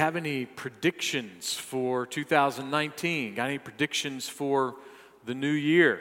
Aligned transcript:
Have 0.00 0.16
any 0.16 0.46
predictions 0.46 1.52
for 1.52 2.06
2019? 2.06 3.34
Got 3.34 3.48
any 3.48 3.58
predictions 3.58 4.26
for 4.26 4.76
the 5.26 5.34
new 5.34 5.50
year? 5.50 6.00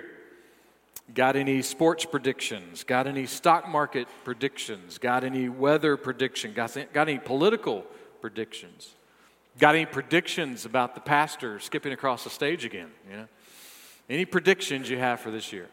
Got 1.14 1.36
any 1.36 1.62
sports 1.62 2.06
predictions? 2.06 2.86
Got 2.86 3.08
any 3.08 3.26
stock 3.26 3.68
market 3.68 4.08
predictions? 4.24 5.00
Got 5.00 5.26
any 5.26 5.50
weather 5.50 5.98
prediction? 5.98 6.54
Got, 6.54 6.78
got 6.94 7.10
any 7.10 7.20
political 7.20 7.84
predictions? 8.22 8.96
Got 9.58 9.76
any 9.76 9.86
predictions 9.86 10.64
about 10.64 10.96
the 10.96 11.02
pastor 11.02 11.60
skipping 11.60 11.92
across 11.92 12.24
the 12.24 12.30
stage 12.30 12.64
again? 12.64 12.92
Know? 13.12 13.28
Any 14.10 14.24
predictions 14.24 14.90
you 14.90 14.98
have 14.98 15.20
for 15.20 15.30
this 15.30 15.52
year? 15.52 15.68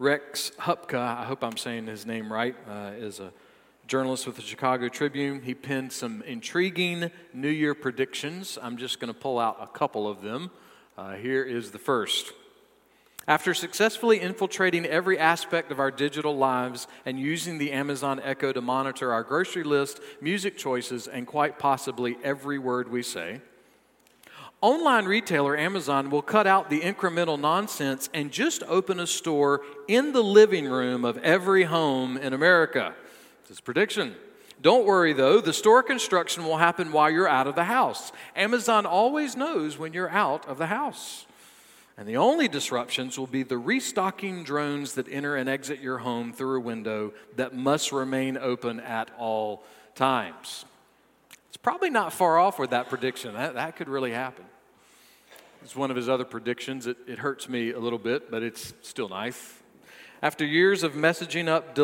Rex 0.00 0.50
Huppke, 0.58 0.98
I 0.98 1.26
hope 1.26 1.44
I'm 1.44 1.56
saying 1.56 1.86
his 1.86 2.06
name 2.06 2.32
right, 2.32 2.56
uh, 2.68 2.90
is 2.96 3.20
a 3.20 3.32
journalist 3.90 4.24
with 4.24 4.36
the 4.36 4.42
Chicago 4.42 4.88
Tribune. 4.88 5.42
He 5.42 5.52
penned 5.52 5.92
some 5.92 6.22
intriguing 6.22 7.10
New 7.34 7.48
Year 7.48 7.74
predictions. 7.74 8.56
I'm 8.62 8.76
just 8.76 9.00
going 9.00 9.12
to 9.12 9.18
pull 9.18 9.40
out 9.40 9.56
a 9.60 9.66
couple 9.66 10.06
of 10.06 10.22
them. 10.22 10.52
Uh, 10.96 11.14
here 11.14 11.42
is 11.42 11.72
the 11.72 11.78
first. 11.80 12.32
After 13.26 13.52
successfully 13.52 14.20
infiltrating 14.20 14.86
every 14.86 15.18
aspect 15.18 15.72
of 15.72 15.80
our 15.80 15.90
digital 15.90 16.36
lives 16.36 16.86
and 17.04 17.18
using 17.18 17.58
the 17.58 17.72
Amazon 17.72 18.20
Echo 18.22 18.52
to 18.52 18.60
monitor 18.60 19.12
our 19.12 19.24
grocery 19.24 19.64
list, 19.64 19.98
music 20.20 20.56
choices, 20.56 21.08
and 21.08 21.26
quite 21.26 21.58
possibly 21.58 22.16
every 22.22 22.60
word 22.60 22.92
we 22.92 23.02
say, 23.02 23.40
online 24.60 25.06
retailer 25.06 25.56
Amazon 25.56 26.10
will 26.10 26.22
cut 26.22 26.46
out 26.46 26.70
the 26.70 26.82
incremental 26.82 27.40
nonsense 27.40 28.08
and 28.14 28.30
just 28.30 28.62
open 28.68 29.00
a 29.00 29.06
store 29.08 29.62
in 29.88 30.12
the 30.12 30.22
living 30.22 30.66
room 30.66 31.04
of 31.04 31.18
every 31.18 31.64
home 31.64 32.16
in 32.16 32.32
America. 32.32 32.94
His 33.50 33.60
prediction. 33.60 34.14
Don't 34.62 34.86
worry 34.86 35.12
though, 35.12 35.40
the 35.40 35.52
store 35.52 35.82
construction 35.82 36.44
will 36.44 36.58
happen 36.58 36.92
while 36.92 37.10
you're 37.10 37.26
out 37.26 37.48
of 37.48 37.56
the 37.56 37.64
house. 37.64 38.12
Amazon 38.36 38.86
always 38.86 39.36
knows 39.36 39.76
when 39.76 39.92
you're 39.92 40.08
out 40.08 40.46
of 40.46 40.56
the 40.56 40.68
house. 40.68 41.26
And 41.98 42.08
the 42.08 42.16
only 42.16 42.46
disruptions 42.46 43.18
will 43.18 43.26
be 43.26 43.42
the 43.42 43.58
restocking 43.58 44.44
drones 44.44 44.94
that 44.94 45.08
enter 45.10 45.34
and 45.34 45.48
exit 45.48 45.80
your 45.80 45.98
home 45.98 46.32
through 46.32 46.58
a 46.58 46.60
window 46.60 47.12
that 47.34 47.52
must 47.52 47.90
remain 47.90 48.38
open 48.38 48.78
at 48.78 49.10
all 49.18 49.64
times. 49.96 50.64
It's 51.48 51.56
probably 51.56 51.90
not 51.90 52.12
far 52.12 52.38
off 52.38 52.56
with 52.60 52.70
that 52.70 52.88
prediction. 52.88 53.34
That, 53.34 53.54
that 53.54 53.74
could 53.74 53.88
really 53.88 54.12
happen. 54.12 54.44
It's 55.64 55.74
one 55.74 55.90
of 55.90 55.96
his 55.96 56.08
other 56.08 56.24
predictions. 56.24 56.86
It, 56.86 56.98
it 57.08 57.18
hurts 57.18 57.48
me 57.48 57.72
a 57.72 57.80
little 57.80 57.98
bit, 57.98 58.30
but 58.30 58.44
it's 58.44 58.74
still 58.82 59.08
nice. 59.08 59.54
After 60.22 60.46
years 60.46 60.84
of 60.84 60.92
messaging 60.92 61.48
up, 61.48 61.74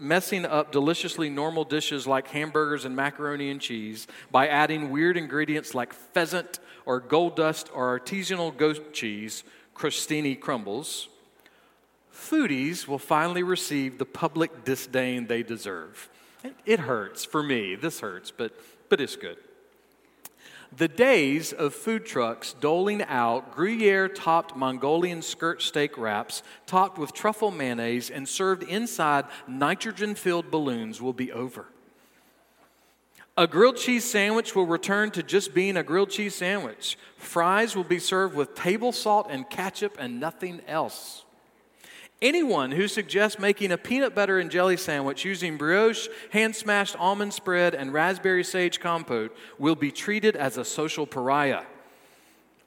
messing 0.00 0.44
up 0.44 0.72
deliciously 0.72 1.28
normal 1.30 1.64
dishes 1.64 2.06
like 2.06 2.28
hamburgers 2.28 2.84
and 2.84 2.94
macaroni 2.94 3.50
and 3.50 3.60
cheese 3.60 4.06
by 4.30 4.48
adding 4.48 4.90
weird 4.90 5.16
ingredients 5.16 5.74
like 5.74 5.92
pheasant 5.92 6.58
or 6.84 7.00
gold 7.00 7.36
dust 7.36 7.70
or 7.74 7.98
artisanal 7.98 8.56
goat 8.56 8.92
cheese, 8.92 9.44
crostini 9.74 10.38
crumbles, 10.38 11.08
foodies 12.12 12.86
will 12.86 12.98
finally 12.98 13.42
receive 13.42 13.98
the 13.98 14.04
public 14.04 14.64
disdain 14.64 15.26
they 15.26 15.42
deserve. 15.42 16.08
It 16.64 16.80
hurts 16.80 17.24
for 17.24 17.42
me. 17.42 17.74
This 17.74 18.00
hurts, 18.00 18.30
but, 18.30 18.52
but 18.88 19.00
it's 19.00 19.16
good. 19.16 19.38
The 20.74 20.88
days 20.88 21.52
of 21.52 21.74
food 21.74 22.06
trucks 22.06 22.54
doling 22.54 23.02
out 23.02 23.54
Gruyere 23.54 24.08
topped 24.08 24.56
Mongolian 24.56 25.22
skirt 25.22 25.62
steak 25.62 25.98
wraps 25.98 26.42
topped 26.66 26.98
with 26.98 27.12
truffle 27.12 27.50
mayonnaise 27.50 28.10
and 28.10 28.28
served 28.28 28.62
inside 28.62 29.26
nitrogen 29.46 30.14
filled 30.14 30.50
balloons 30.50 31.00
will 31.00 31.12
be 31.12 31.30
over. 31.30 31.66
A 33.38 33.46
grilled 33.46 33.76
cheese 33.76 34.04
sandwich 34.04 34.54
will 34.54 34.64
return 34.64 35.10
to 35.10 35.22
just 35.22 35.52
being 35.52 35.76
a 35.76 35.82
grilled 35.82 36.08
cheese 36.08 36.34
sandwich. 36.34 36.96
Fries 37.18 37.76
will 37.76 37.84
be 37.84 37.98
served 37.98 38.34
with 38.34 38.54
table 38.54 38.92
salt 38.92 39.26
and 39.28 39.48
ketchup 39.50 39.98
and 40.00 40.18
nothing 40.18 40.62
else. 40.66 41.25
Anyone 42.22 42.70
who 42.70 42.88
suggests 42.88 43.38
making 43.38 43.72
a 43.72 43.78
peanut 43.78 44.14
butter 44.14 44.38
and 44.38 44.50
jelly 44.50 44.78
sandwich 44.78 45.24
using 45.24 45.58
brioche, 45.58 46.08
hand 46.30 46.56
smashed 46.56 46.96
almond 46.98 47.34
spread, 47.34 47.74
and 47.74 47.92
raspberry 47.92 48.42
sage 48.42 48.80
compote 48.80 49.36
will 49.58 49.74
be 49.74 49.90
treated 49.90 50.34
as 50.34 50.56
a 50.56 50.64
social 50.64 51.06
pariah. 51.06 51.64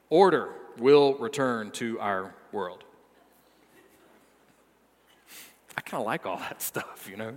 Order 0.08 0.50
will 0.78 1.14
return 1.14 1.72
to 1.72 1.98
our 1.98 2.32
world. 2.52 2.84
I 5.76 5.80
kind 5.80 6.00
of 6.00 6.06
like 6.06 6.26
all 6.26 6.36
that 6.36 6.62
stuff, 6.62 7.08
you 7.10 7.16
know, 7.16 7.36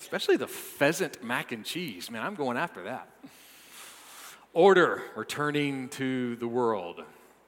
especially 0.00 0.36
the 0.36 0.46
pheasant 0.46 1.24
mac 1.24 1.50
and 1.50 1.64
cheese. 1.64 2.08
Man, 2.08 2.22
I'm 2.22 2.36
going 2.36 2.56
after 2.56 2.84
that. 2.84 3.08
Order 4.52 5.02
returning 5.16 5.88
to 5.90 6.36
the 6.36 6.46
world. 6.46 7.02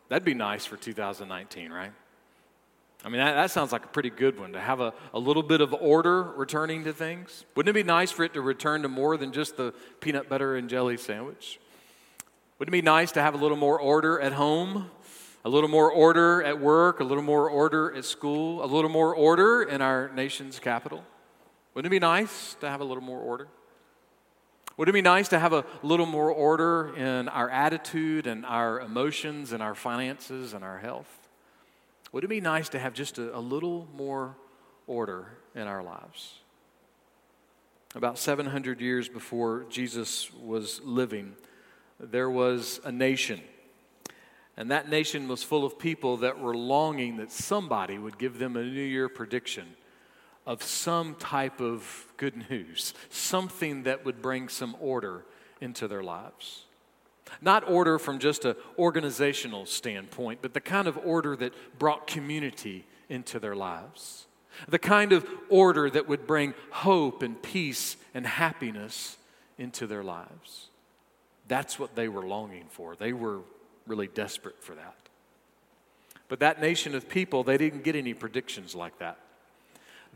That'd 0.09 0.25
be 0.25 0.35
nice 0.35 0.67
for 0.67 0.77
2019, 0.77 1.71
right? 1.71 1.93
I 3.03 3.09
mean, 3.09 3.19
that, 3.19 3.35
that, 3.35 3.51
sounds 3.51 3.73
like 3.73 3.85
a 3.85 3.89
pretty 3.89 4.11
good 4.11 4.39
one 4.39 4.53
to 4.53 4.61
have 4.61 4.81
a, 4.81 4.93
a 5.15 5.19
little 5.19 5.43
bit 5.43 5.63
of 5.63 5.73
order 5.73 6.23
returning 6.23 6.85
to 6.85 6.93
things. 6.93 7.47
Wouldn't 7.55 7.75
it 7.75 7.81
be 7.81 7.87
nice 7.87 8.11
for 8.11 8.25
it 8.25 8.35
to 8.35 8.43
return 8.43 8.83
to 8.83 8.89
more 8.89 9.17
than 9.17 9.33
just 9.33 9.57
the 9.57 9.73
peanut 10.01 10.29
butter 10.29 10.57
and 10.57 10.69
jelly 10.69 10.99
sandwich? 10.99 11.59
Wouldn't 12.59 12.75
it 12.75 12.79
be 12.79 12.83
nice 12.83 13.13
to 13.13 13.23
have 13.23 13.33
a 13.33 13.39
little 13.39 13.57
more 13.57 13.81
order 13.81 14.21
at 14.21 14.33
home, 14.33 14.91
a 15.47 15.49
little 15.49 15.71
more 15.71 15.91
order 15.91 16.43
at 16.43 16.61
work, 16.61 17.01
a 17.01 17.05
little 17.05 17.23
more 17.23 17.49
order 17.49 17.95
at 17.95 18.05
school, 18.05 18.63
a 18.63 18.67
little 18.67 18.91
more 18.91 19.15
order 19.15 19.63
in 19.63 19.81
our 19.81 20.11
nation's 20.11 20.59
capital? 20.59 21.03
Wouldn't 21.73 21.91
it 21.91 21.97
be 21.97 22.01
nice 22.01 22.55
to 22.61 22.69
have 22.69 22.83
a 22.83 22.85
little 22.85 23.03
more 23.03 23.21
order? 23.21 23.49
Wouldn't 24.77 24.95
it 24.95 24.99
be 24.99 25.03
nice 25.03 25.29
to 25.29 25.39
have 25.39 25.55
a 25.55 25.65
little 25.83 26.05
more 26.05 26.31
order 26.31 26.95
in 26.95 27.29
our 27.29 27.49
attitude 27.49 28.27
and 28.27 28.45
our 28.45 28.79
emotions 28.81 29.53
and 29.53 29.63
our 29.63 29.75
finances 29.75 30.53
and 30.53 30.63
our 30.63 30.79
health? 30.79 31.20
Would 32.13 32.25
it 32.25 32.29
be 32.29 32.41
nice 32.41 32.69
to 32.71 32.79
have 32.79 32.93
just 32.93 33.19
a, 33.19 33.37
a 33.37 33.41
little 33.41 33.89
more 33.95 34.37
order 34.87 35.27
in 35.55 35.63
our 35.63 35.83
lives? 35.83 36.41
About 37.95 38.19
700 38.19 38.81
years 38.81 39.09
before 39.09 39.67
Jesus 39.69 40.33
was 40.33 40.81
living, 40.85 41.35
there 41.99 42.31
was 42.31 42.81
a 42.85 42.93
nation. 42.93 43.41
And 44.57 44.71
that 44.71 44.89
nation 44.89 45.27
was 45.29 45.43
full 45.43 45.65
of 45.65 45.79
people 45.79 46.19
that 46.19 46.39
were 46.39 46.57
longing 46.57 47.17
that 47.17 47.33
somebody 47.33 47.99
would 47.99 48.19
give 48.19 48.39
them 48.39 48.57
a 48.57 48.63
New 48.63 48.83
Year 48.83 49.09
prediction 49.09 49.77
of 50.47 50.63
some 50.63 51.15
type 51.17 51.61
of 51.61 52.07
good 52.17 52.51
news, 52.51 52.95
something 53.09 53.85
that 53.85 54.05
would 54.05 54.23
bring 54.23 54.49
some 54.49 54.77
order 54.81 55.25
into 55.61 55.87
their 55.87 56.03
lives. 56.03 56.67
Not 57.41 57.69
order 57.69 57.99
from 57.99 58.19
just 58.19 58.45
an 58.45 58.57
organizational 58.79 59.67
standpoint, 59.67 60.41
but 60.43 60.55
the 60.55 60.61
kind 60.61 60.89
of 60.89 60.99
order 61.05 61.37
that 61.37 61.53
brought 61.79 62.07
community 62.07 62.85
into 63.09 63.39
their 63.39 63.57
lives. 63.57 64.27
The 64.69 64.79
kind 64.79 65.13
of 65.13 65.27
order 65.49 65.89
that 65.91 66.09
would 66.09 66.27
bring 66.27 66.55
hope 66.71 67.23
and 67.23 67.41
peace 67.41 67.97
and 68.15 68.27
happiness 68.27 69.17
into 69.59 69.87
their 69.87 70.03
lives. 70.03 70.69
That's 71.49 71.79
what 71.79 71.95
they 71.95 72.09
were 72.09 72.27
longing 72.27 72.67
for. 72.69 72.97
They 72.97 73.13
were 73.13 73.41
really 73.87 74.09
desperate 74.09 74.63
for 74.63 74.75
that. 74.75 74.97
But 76.29 76.41
that 76.41 76.61
nation 76.61 76.95
of 76.95 77.09
people, 77.09 77.43
they 77.43 77.59
didn't 77.59 77.83
get 77.83 77.97
any 77.97 78.15
predictions 78.15 78.75
like 78.75 78.99
that. 78.99 79.19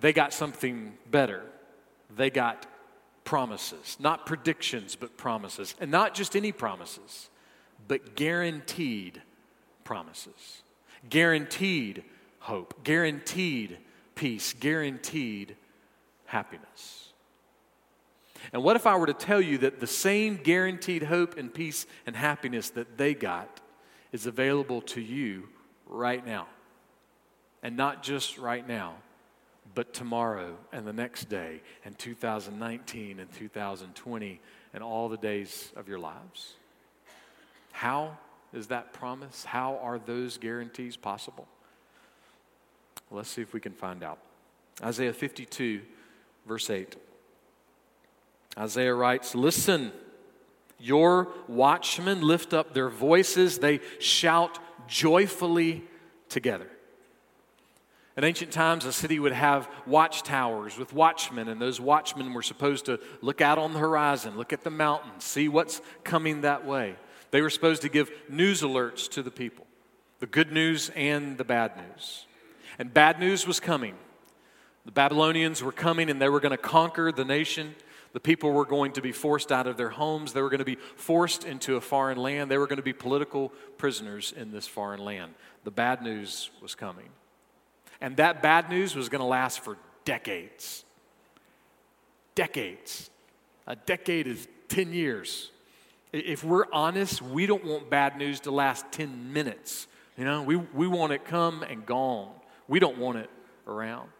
They 0.01 0.13
got 0.13 0.33
something 0.33 0.95
better. 1.11 1.43
They 2.15 2.31
got 2.31 2.67
promises, 3.25 3.97
not 3.99 4.27
predictions, 4.27 4.97
but 4.97 5.17
promises. 5.17 5.75
And 5.81 5.91
not 5.91 6.15
just 6.15 6.37
any 6.37 6.53
promises, 6.53 7.31
but 7.89 8.15
guaranteed 8.15 9.21
promises. 9.83 10.63
Guaranteed 11.09 12.05
hope, 12.41 12.85
guaranteed 12.85 13.79
peace, 14.15 14.53
guaranteed 14.53 15.57
happiness. 16.27 17.13
And 18.53 18.63
what 18.63 18.77
if 18.77 18.87
I 18.87 18.97
were 18.97 19.07
to 19.07 19.15
tell 19.15 19.41
you 19.41 19.59
that 19.59 19.81
the 19.81 19.87
same 19.87 20.37
guaranteed 20.37 21.05
hope 21.05 21.39
and 21.39 21.53
peace 21.53 21.87
and 22.07 22.15
happiness 22.15 22.71
that 22.71 22.99
they 22.99 23.15
got 23.15 23.61
is 24.13 24.27
available 24.27 24.83
to 24.83 25.01
you 25.01 25.49
right 25.87 26.25
now? 26.25 26.47
And 27.63 27.77
not 27.77 28.03
just 28.03 28.37
right 28.37 28.67
now, 28.67 28.97
but 29.75 29.93
tomorrow 29.93 30.57
and 30.73 30.87
the 30.87 30.93
next 30.93 31.29
day 31.29 31.61
and 31.85 31.99
2019 31.99 33.19
and 33.19 33.33
2020 33.33 34.41
and 34.73 34.83
all 34.83 35.09
the 35.09 35.17
days 35.17 35.73
of 35.77 35.89
your 35.89 35.99
lives. 35.99 36.55
How 37.73 38.17
is 38.53 38.69
that 38.69 38.93
promise? 38.93 39.45
How 39.45 39.79
are 39.83 39.99
those 39.99 40.39
guarantees 40.39 40.97
possible? 40.97 41.49
Well, 43.11 43.19
let's 43.19 43.31
see 43.31 43.43
if 43.43 43.53
we 43.53 43.61
can 43.61 43.73
find 43.73 44.03
out. 44.03 44.19
Isaiah 44.83 45.13
52, 45.13 45.83
verse 46.47 46.71
8. 46.71 46.97
Isaiah 48.57 48.95
writes, 48.95 49.35
Listen, 49.35 49.93
your 50.79 51.29
watchmen 51.49 52.23
lift 52.23 52.55
up 52.55 52.75
their 52.75 52.89
voices, 52.89 53.59
they 53.59 53.81
shout 53.99 54.59
joyfully 54.87 55.83
together. 56.29 56.69
In 58.17 58.23
ancient 58.23 58.53
times, 58.53 58.85
a 58.85 58.93
city 58.93 59.19
would 59.19 59.33
have 59.33 59.69
watchtowers 59.87 60.79
with 60.79 60.93
watchmen, 60.93 61.49
and 61.49 61.61
those 61.61 61.81
watchmen 61.81 62.33
were 62.33 62.43
supposed 62.43 62.87
to 62.87 63.01
look 63.21 63.41
out 63.41 63.59
on 63.59 63.73
the 63.73 63.81
horizon, 63.81 64.37
look 64.37 64.53
at 64.53 64.63
the 64.63 64.71
mountains, 64.71 65.25
see 65.25 65.49
what's 65.49 65.81
coming 66.05 66.43
that 66.43 66.65
way. 66.65 66.95
They 67.33 67.43
were 67.43 67.51
supposed 67.51 67.83
to 67.83 67.89
give 67.89 68.13
news 68.29 68.63
alerts 68.63 69.09
to 69.11 69.23
the 69.23 69.31
people 69.31 69.67
the 70.21 70.27
good 70.27 70.53
news 70.53 70.91
and 70.95 71.37
the 71.37 71.45
bad 71.45 71.77
news. 71.77 72.25
And 72.79 72.95
bad 72.95 73.21
news 73.21 73.47
was 73.47 73.61
coming. 73.61 73.95
The 74.87 74.93
Babylonians 74.93 75.63
were 75.63 75.73
coming 75.73 76.09
and 76.09 76.23
they 76.23 76.31
were 76.31 76.41
going 76.41 76.53
to 76.53 76.57
conquer 76.57 77.13
the 77.13 77.27
nation. 77.27 77.75
The 78.15 78.21
people 78.21 78.53
were 78.53 78.65
going 78.65 78.93
to 78.93 79.03
be 79.03 79.13
forced 79.13 79.53
out 79.53 79.67
of 79.67 79.77
their 79.77 79.91
homes. 79.91 80.33
They 80.33 80.41
were 80.41 80.49
going 80.49 80.61
to 80.61 80.65
be 80.65 80.79
forced 80.97 81.45
into 81.45 81.77
a 81.77 81.81
foreign 81.81 82.17
land. 82.17 82.51
They 82.51 82.57
were 82.57 82.67
going 82.67 82.79
to 82.79 82.83
be 82.83 82.93
political 82.95 83.53
prisoners 83.77 84.33
in 84.35 84.51
this 84.51 84.67
foreign 84.67 85.05
land. 85.05 85.35
The 85.65 85.71
bad 85.71 86.01
news 86.01 86.51
was 86.63 86.75
coming. 86.75 87.11
And 88.05 88.19
that 88.19 88.43
bad 88.43 88.69
news 88.69 88.95
was 88.95 89.09
going 89.09 89.21
to 89.21 89.27
last 89.27 89.61
for 89.61 89.79
decades. 90.05 90.85
Decades. 92.35 93.09
A 93.67 93.77
decade 93.77 94.27
is 94.27 94.47
10 94.69 94.93
years. 94.93 95.51
If 96.13 96.45
we're 96.45 96.67
honest, 96.71 97.23
we 97.23 97.47
don't 97.47 97.65
want 97.65 97.89
bad 97.89 98.19
news 98.19 98.41
to 98.41 98.51
last 98.51 98.85
10 98.93 99.33
minutes. 99.33 99.87
You 100.19 100.27
know, 100.27 100.43
we, 100.43 100.57
we 100.57 100.87
want 100.87 101.15
it 101.15 101.25
come 101.25 101.63
and 101.63 101.87
gone. 101.87 102.29
We 102.69 102.79
don't 102.79 102.99
want 102.99 103.17
it 103.17 103.31
around. 103.67 104.11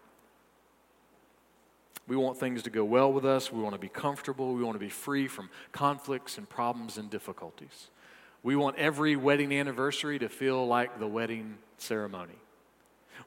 We 2.09 2.17
want 2.17 2.39
things 2.39 2.63
to 2.63 2.71
go 2.71 2.85
well 2.85 3.13
with 3.13 3.27
us. 3.27 3.53
We 3.53 3.61
want 3.61 3.75
to 3.75 3.79
be 3.79 3.91
comfortable. 3.91 4.55
We 4.55 4.65
want 4.65 4.77
to 4.77 4.81
be 4.81 4.89
free 4.89 5.29
from 5.29 5.51
conflicts 5.73 6.39
and 6.39 6.49
problems 6.49 6.97
and 6.97 7.11
difficulties. 7.11 7.91
We 8.43 8.57
want 8.57 8.79
every 8.79 9.15
wedding 9.15 9.53
anniversary 9.53 10.19
to 10.21 10.31
feel 10.31 10.67
like 10.67 10.99
the 10.99 11.07
wedding 11.07 11.59
ceremony. 11.77 12.39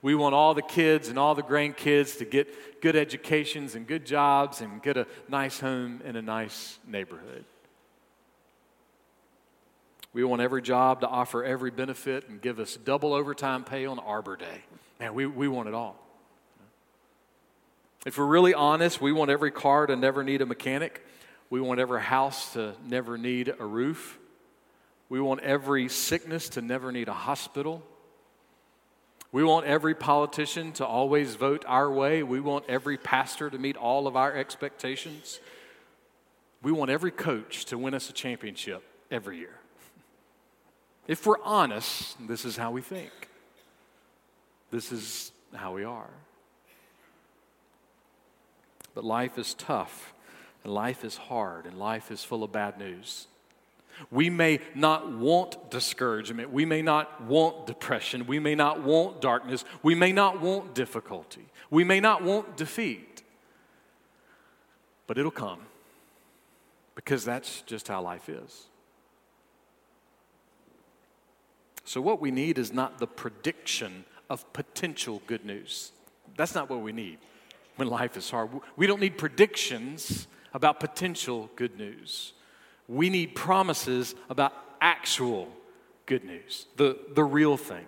We 0.01 0.15
want 0.15 0.35
all 0.35 0.53
the 0.53 0.61
kids 0.61 1.09
and 1.09 1.17
all 1.17 1.35
the 1.35 1.43
grandkids 1.43 2.17
to 2.19 2.25
get 2.25 2.81
good 2.81 2.95
educations 2.95 3.75
and 3.75 3.87
good 3.87 4.05
jobs 4.05 4.61
and 4.61 4.81
get 4.81 4.97
a 4.97 5.07
nice 5.27 5.59
home 5.59 6.01
in 6.05 6.15
a 6.15 6.21
nice 6.21 6.79
neighborhood. 6.87 7.45
We 10.13 10.23
want 10.23 10.41
every 10.41 10.61
job 10.61 11.01
to 11.01 11.07
offer 11.07 11.43
every 11.43 11.71
benefit 11.71 12.27
and 12.29 12.41
give 12.41 12.59
us 12.59 12.75
double 12.75 13.13
overtime 13.13 13.63
pay 13.63 13.85
on 13.85 13.99
Arbor 13.99 14.35
Day. 14.35 14.63
Man, 14.99 15.13
we, 15.13 15.25
we 15.25 15.47
want 15.47 15.67
it 15.67 15.73
all. 15.73 15.95
If 18.05 18.17
we're 18.17 18.25
really 18.25 18.53
honest, 18.53 19.01
we 19.01 19.11
want 19.11 19.29
every 19.29 19.51
car 19.51 19.85
to 19.85 19.95
never 19.95 20.23
need 20.23 20.41
a 20.41 20.45
mechanic. 20.45 21.05
We 21.49 21.61
want 21.61 21.79
every 21.79 22.01
house 22.01 22.53
to 22.53 22.73
never 22.87 23.17
need 23.17 23.53
a 23.59 23.65
roof. 23.65 24.17
We 25.09 25.19
want 25.19 25.41
every 25.41 25.89
sickness 25.89 26.49
to 26.49 26.61
never 26.61 26.91
need 26.91 27.09
a 27.09 27.13
hospital. 27.13 27.83
We 29.31 29.43
want 29.43 29.65
every 29.65 29.93
politician 29.93 30.71
to 30.73 30.85
always 30.85 31.35
vote 31.35 31.65
our 31.67 31.91
way. 31.91 32.23
We 32.23 32.39
want 32.39 32.65
every 32.69 32.97
pastor 32.97 33.49
to 33.49 33.57
meet 33.57 33.75
all 33.75 34.07
of 34.07 34.15
our 34.15 34.33
expectations. 34.33 35.39
We 36.61 36.71
want 36.71 36.89
every 36.89 37.11
coach 37.11 37.65
to 37.65 37.77
win 37.77 37.93
us 37.93 38.09
a 38.09 38.13
championship 38.13 38.83
every 39.11 39.37
year. 39.37 39.55
If 41.07 41.25
we're 41.25 41.41
honest, 41.43 42.15
this 42.27 42.45
is 42.45 42.57
how 42.57 42.71
we 42.71 42.81
think. 42.81 43.11
This 44.71 44.91
is 44.91 45.31
how 45.53 45.73
we 45.73 45.83
are. 45.83 46.09
But 48.93 49.05
life 49.05 49.37
is 49.37 49.53
tough, 49.53 50.13
and 50.63 50.73
life 50.73 51.05
is 51.05 51.15
hard, 51.15 51.65
and 51.65 51.77
life 51.77 52.11
is 52.11 52.23
full 52.23 52.43
of 52.43 52.51
bad 52.51 52.77
news. 52.79 53.27
We 54.11 54.29
may 54.29 54.59
not 54.75 55.11
want 55.11 55.71
discouragement. 55.71 56.51
We 56.51 56.65
may 56.65 56.81
not 56.81 57.21
want 57.21 57.67
depression. 57.67 58.27
We 58.27 58.39
may 58.39 58.55
not 58.55 58.83
want 58.83 59.21
darkness. 59.21 59.65
We 59.83 59.95
may 59.95 60.11
not 60.11 60.41
want 60.41 60.75
difficulty. 60.75 61.45
We 61.69 61.83
may 61.83 61.99
not 61.99 62.23
want 62.23 62.57
defeat. 62.57 63.23
But 65.07 65.17
it'll 65.17 65.31
come 65.31 65.59
because 66.95 67.23
that's 67.23 67.61
just 67.61 67.87
how 67.87 68.01
life 68.01 68.29
is. 68.29 68.65
So, 71.85 72.01
what 72.01 72.19
we 72.19 72.31
need 72.31 72.57
is 72.57 72.73
not 72.73 72.99
the 72.99 73.07
prediction 73.07 74.03
of 74.29 74.51
potential 74.51 75.21
good 75.25 75.45
news. 75.45 75.93
That's 76.35 76.53
not 76.53 76.69
what 76.69 76.81
we 76.81 76.91
need 76.91 77.19
when 77.77 77.87
life 77.87 78.17
is 78.17 78.29
hard. 78.29 78.49
We 78.75 78.87
don't 78.87 78.99
need 78.99 79.17
predictions 79.17 80.27
about 80.53 80.79
potential 80.79 81.49
good 81.55 81.77
news. 81.77 82.33
We 82.87 83.09
need 83.09 83.35
promises 83.35 84.15
about 84.29 84.53
actual 84.79 85.49
good 86.05 86.23
news, 86.23 86.67
the, 86.77 86.97
the 87.13 87.23
real 87.23 87.57
thing. 87.57 87.85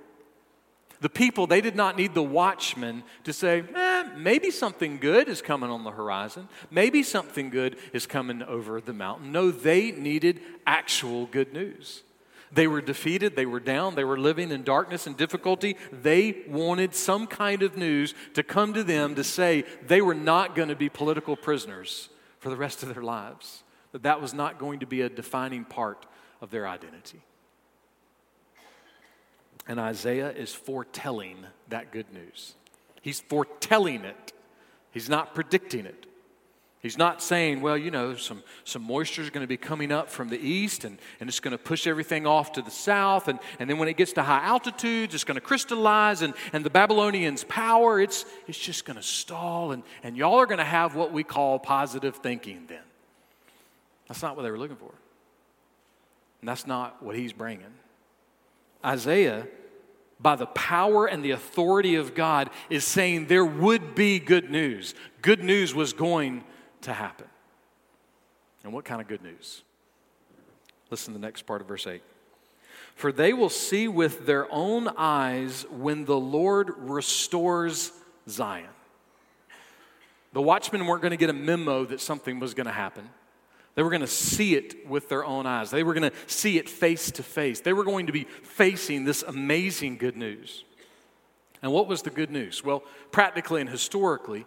The 1.01 1.09
people, 1.09 1.47
they 1.47 1.61
did 1.61 1.77
not 1.77 1.95
need 1.95 2.13
the 2.13 2.23
watchman 2.23 3.03
to 3.23 3.31
say, 3.31 3.63
eh, 3.73 4.03
maybe 4.17 4.51
something 4.51 4.97
good 4.97 5.29
is 5.29 5.41
coming 5.41 5.69
on 5.69 5.85
the 5.85 5.91
horizon. 5.91 6.49
Maybe 6.69 7.03
something 7.03 7.49
good 7.49 7.77
is 7.93 8.05
coming 8.05 8.43
over 8.43 8.81
the 8.81 8.91
mountain. 8.91 9.31
No, 9.31 9.49
they 9.49 9.91
needed 9.91 10.41
actual 10.67 11.25
good 11.27 11.53
news. 11.53 12.03
They 12.51 12.67
were 12.67 12.81
defeated, 12.81 13.35
they 13.35 13.45
were 13.45 13.59
down, 13.59 13.95
they 13.95 14.03
were 14.03 14.19
living 14.19 14.51
in 14.51 14.63
darkness 14.63 15.07
and 15.07 15.15
difficulty. 15.15 15.77
They 15.93 16.43
wanted 16.49 16.95
some 16.95 17.27
kind 17.27 17.63
of 17.63 17.77
news 17.77 18.13
to 18.33 18.43
come 18.43 18.73
to 18.73 18.83
them 18.83 19.15
to 19.15 19.23
say 19.23 19.63
they 19.85 20.01
were 20.01 20.15
not 20.15 20.55
going 20.55 20.69
to 20.69 20.75
be 20.75 20.89
political 20.89 21.37
prisoners 21.37 22.09
for 22.39 22.49
the 22.49 22.57
rest 22.57 22.83
of 22.83 22.93
their 22.93 23.03
lives 23.03 23.63
that 23.91 24.03
that 24.03 24.21
was 24.21 24.33
not 24.33 24.59
going 24.59 24.80
to 24.80 24.86
be 24.86 25.01
a 25.01 25.09
defining 25.09 25.65
part 25.65 26.06
of 26.41 26.51
their 26.51 26.68
identity. 26.68 27.21
And 29.68 29.80
Isaiah 29.80 30.31
is 30.31 30.53
foretelling 30.53 31.45
that 31.69 31.91
good 31.91 32.12
news. 32.12 32.56
He's 33.01 33.19
foretelling 33.21 34.03
it, 34.03 34.33
he's 34.91 35.09
not 35.09 35.36
predicting 35.36 35.86
it. 35.86 36.06
He's 36.81 36.97
not 36.97 37.21
saying, 37.21 37.59
well, 37.59 37.77
you 37.77 37.91
know, 37.91 38.15
some, 38.15 38.41
some 38.63 38.83
moisture 38.83 39.21
is 39.21 39.30
going 39.30 39.44
to 39.44 39.50
be 39.50 39.57
coming 39.57 39.92
up 39.92 40.09
from 40.09 40.30
the 40.30 40.39
east 40.39 40.85
and, 40.85 40.97
and 41.19 41.27
it's 41.27 41.42
going 41.42 41.51
to 41.51 41.57
push 41.57 41.85
everything 41.85 42.25
off 42.25 42.53
to 42.53 42.62
the 42.62 42.71
south. 42.71 43.27
And, 43.27 43.38
and 43.59 43.69
then 43.69 43.80
when 43.80 43.89
it 43.89 43.97
gets 43.97 44.13
to 44.13 44.24
high 44.24 44.45
altitudes, 44.45 45.13
it's 45.13 45.25
going 45.25 45.35
to 45.35 45.42
crystallize. 45.42 46.21
And, 46.21 46.33
and 46.53 46.63
the 46.63 46.69
Babylonians' 46.69 47.44
power, 47.44 48.00
it's, 48.00 48.24
it's 48.47 48.57
just 48.57 48.85
going 48.85 48.95
to 48.95 49.03
stall. 49.03 49.74
And, 49.74 49.83
and 50.03 50.15
y'all 50.15 50.35
are 50.35 50.45
going 50.45 50.59
to 50.59 50.63
have 50.63 50.95
what 50.95 51.12
we 51.12 51.21
call 51.21 51.59
positive 51.59 52.15
thinking 52.15 52.63
then. 52.69 52.80
That's 54.09 54.21
not 54.21 54.35
what 54.35 54.44
they 54.44 54.51
were 54.51 54.57
looking 54.57 54.75
for. 54.75 54.91
And 56.42 56.49
that's 56.49 56.68
not 56.68 57.01
what 57.01 57.16
he's 57.16 57.31
bringing. 57.31 57.73
Isaiah, 58.83 59.47
by 60.19 60.35
the 60.35 60.47
power 60.47 61.06
and 61.06 61.23
the 61.23 61.31
authority 61.31 61.95
of 61.95 62.16
God, 62.16 62.49
is 62.69 62.83
saying 62.83 63.28
there 63.28 63.45
would 63.45 63.95
be 63.95 64.19
good 64.19 64.49
news. 64.49 64.95
Good 65.21 65.44
news 65.44 65.73
was 65.73 65.94
going 65.94 66.44
to 66.81 66.94
happen. 66.94 67.28
And 68.63 68.73
what 68.73 68.83
kind 68.83 68.99
of 68.99 69.07
good 69.07 69.21
news? 69.21 69.63
Listen 70.89 71.13
to 71.13 71.19
the 71.19 71.25
next 71.25 71.44
part 71.44 71.61
of 71.61 71.68
verse 71.68 71.85
8. 71.87 72.01
For 72.95 73.11
they 73.11 73.31
will 73.31 73.49
see 73.49 73.87
with 73.87 74.25
their 74.25 74.51
own 74.51 74.89
eyes 74.97 75.66
when 75.69 76.06
the 76.06 76.19
Lord 76.19 76.73
restores 76.78 77.92
Zion. 78.28 78.68
The 80.33 80.42
watchmen 80.42 80.85
weren't 80.85 81.01
going 81.01 81.11
to 81.11 81.18
get 81.18 81.30
a 81.30 81.33
memo 81.33 81.85
that 81.85 82.01
something 82.01 82.39
was 82.39 82.54
going 82.54 82.68
to 82.68 82.73
happen. 82.73 83.09
They 83.76 83.83
were 83.83 83.90
going 83.90 84.02
to 84.02 84.07
see 84.07 84.56
it 84.56 84.88
with 84.88 85.09
their 85.09 85.23
own 85.23 85.45
eyes. 85.45 85.71
They 85.71 85.83
were 85.83 85.94
going 85.94 86.09
to 86.09 86.18
see 86.28 86.57
it 86.57 86.69
face 86.69 87.11
to 87.11 87.23
face. 87.23 87.61
They 87.61 87.73
were 87.73 87.83
going 87.83 88.07
to 88.07 88.11
be 88.11 88.26
facing 88.44 89.06
this 89.06 89.23
amazing 89.23 89.97
good 89.97 90.18
news. 90.18 90.64
And 91.61 91.71
what 91.71 91.88
was 91.88 92.02
the 92.02 92.09
good 92.09 92.31
news? 92.31 92.64
Well, 92.64 92.83
practically 93.11 93.61
and 93.61 93.69
historically, 93.69 94.45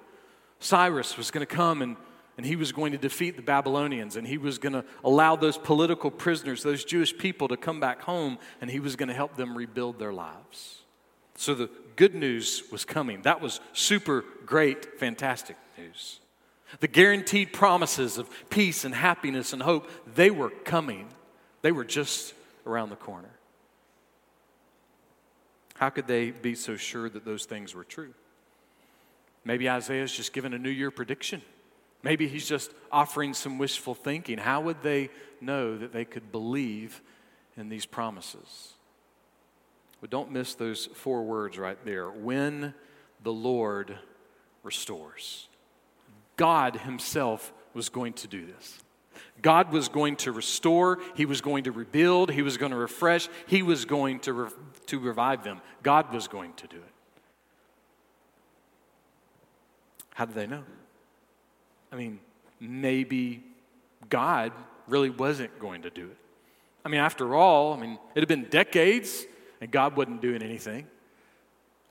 Cyrus 0.61 1.17
was 1.17 1.31
going 1.31 1.47
to 1.47 1.55
come 1.55 1.83
and, 1.83 1.97
and 2.37 2.47
he 2.47 2.57
was 2.57 2.73
going 2.73 2.93
to 2.93 2.99
defeat 2.99 3.37
the 3.37 3.43
Babylonians 3.43 4.17
and 4.17 4.27
he 4.27 4.39
was 4.39 4.59
going 4.59 4.73
to 4.73 4.85
allow 5.05 5.37
those 5.37 5.59
political 5.59 6.11
prisoners, 6.11 6.63
those 6.63 6.85
Jewish 6.85 7.17
people, 7.17 7.49
to 7.49 7.57
come 7.57 7.81
back 7.81 8.03
home 8.03 8.39
and 8.61 8.71
he 8.71 8.81
was 8.81 8.97
going 8.97 9.09
to 9.09 9.15
help 9.15 9.37
them 9.37 9.57
rebuild 9.57 9.99
their 9.99 10.13
lives. 10.13 10.81
So 11.37 11.55
the 11.55 11.71
good 11.97 12.15
news 12.15 12.63
was 12.71 12.85
coming. 12.85 13.23
That 13.23 13.41
was 13.41 13.61
super 13.73 14.25
great, 14.47 14.99
fantastic 14.99 15.57
news. 15.77 16.21
The 16.81 16.89
guaranteed 16.89 17.53
promises 17.53 18.19
of 18.19 18.29
peace 18.51 18.85
and 18.85 18.95
happiness 18.95 19.53
and 19.53 19.63
hope, 19.63 19.91
they 20.15 20.31
were 20.31 20.51
coming. 20.51 21.09
They 21.63 21.73
were 21.73 21.85
just 21.85 22.35
around 22.67 22.91
the 22.91 22.97
corner. 22.97 23.31
How 25.75 25.91
could 25.91 26.07
they 26.07 26.31
be 26.31 26.55
so 26.55 26.77
sure 26.77 27.09
that 27.09 27.25
those 27.25 27.45
things 27.45 27.75
were 27.75 27.85
true? 27.85 28.15
Maybe 29.45 29.69
Isaiah's 29.69 30.13
just 30.13 30.33
given 30.33 30.55
a 30.55 30.59
New 30.59 30.71
Year 30.71 30.91
prediction. 30.91 31.43
Maybe 32.03 32.29
he's 32.29 32.49
just 32.49 32.71
offering 32.91 33.35
some 33.35 33.59
wishful 33.59 33.95
thinking. 33.95 34.39
How 34.39 34.61
would 34.61 34.83
they 34.83 35.11
know 35.41 35.77
that 35.77 35.93
they 35.93 36.05
could 36.05 36.33
believe 36.33 37.01
in 37.57 37.69
these 37.69 37.87
promises? 37.87 38.75
But 40.01 40.11
don't 40.11 40.33
miss 40.33 40.55
those 40.55 40.87
four 40.87 41.23
words 41.23 41.59
right 41.59 41.79
there. 41.85 42.11
When 42.11 42.75
the 43.23 43.33
Lord 43.33 43.97
restores. 44.63 45.49
God 46.43 46.75
Himself 46.75 47.53
was 47.73 47.89
going 47.89 48.15
to 48.15 48.27
do 48.27 48.45
this. 48.45 48.81
God 49.43 49.71
was 49.71 49.89
going 49.89 50.17
to 50.17 50.33
restore, 50.33 50.99
He 51.15 51.25
was 51.25 51.41
going 51.41 51.63
to 51.65 51.71
rebuild, 51.71 52.33
He 52.33 52.43
was 52.43 52.57
going 52.57 52.73
to 52.73 52.77
refresh, 52.77 53.29
He 53.47 53.63
was 53.63 53.85
going 53.85 54.19
to, 54.21 54.33
re- 54.33 54.51
to 54.87 54.99
revive 54.99 55.45
them. 55.45 55.61
God 55.85 56.13
was 56.13 56.27
going 56.27 56.53
to 56.55 56.67
do 56.67 56.79
it. 56.79 56.93
How 60.15 60.25
did 60.25 60.35
they 60.35 60.49
know? 60.49 60.65
I 61.93 61.95
mean, 61.95 62.19
maybe 62.59 63.45
God 64.11 64.51
really 64.89 65.11
wasn't 65.11 65.57
going 65.61 65.83
to 65.83 65.91
do 65.91 66.07
it. 66.07 66.17
I 66.85 66.89
mean, 66.89 67.01
after 67.01 67.37
all, 67.37 67.73
I 67.73 67.77
mean, 67.77 68.01
it 68.17 68.19
had 68.19 68.29
been 68.29 68.49
decades 68.51 69.27
and 69.61 69.71
God 69.71 69.97
wasn't 69.97 70.21
doing 70.21 70.43
anything. 70.43 70.89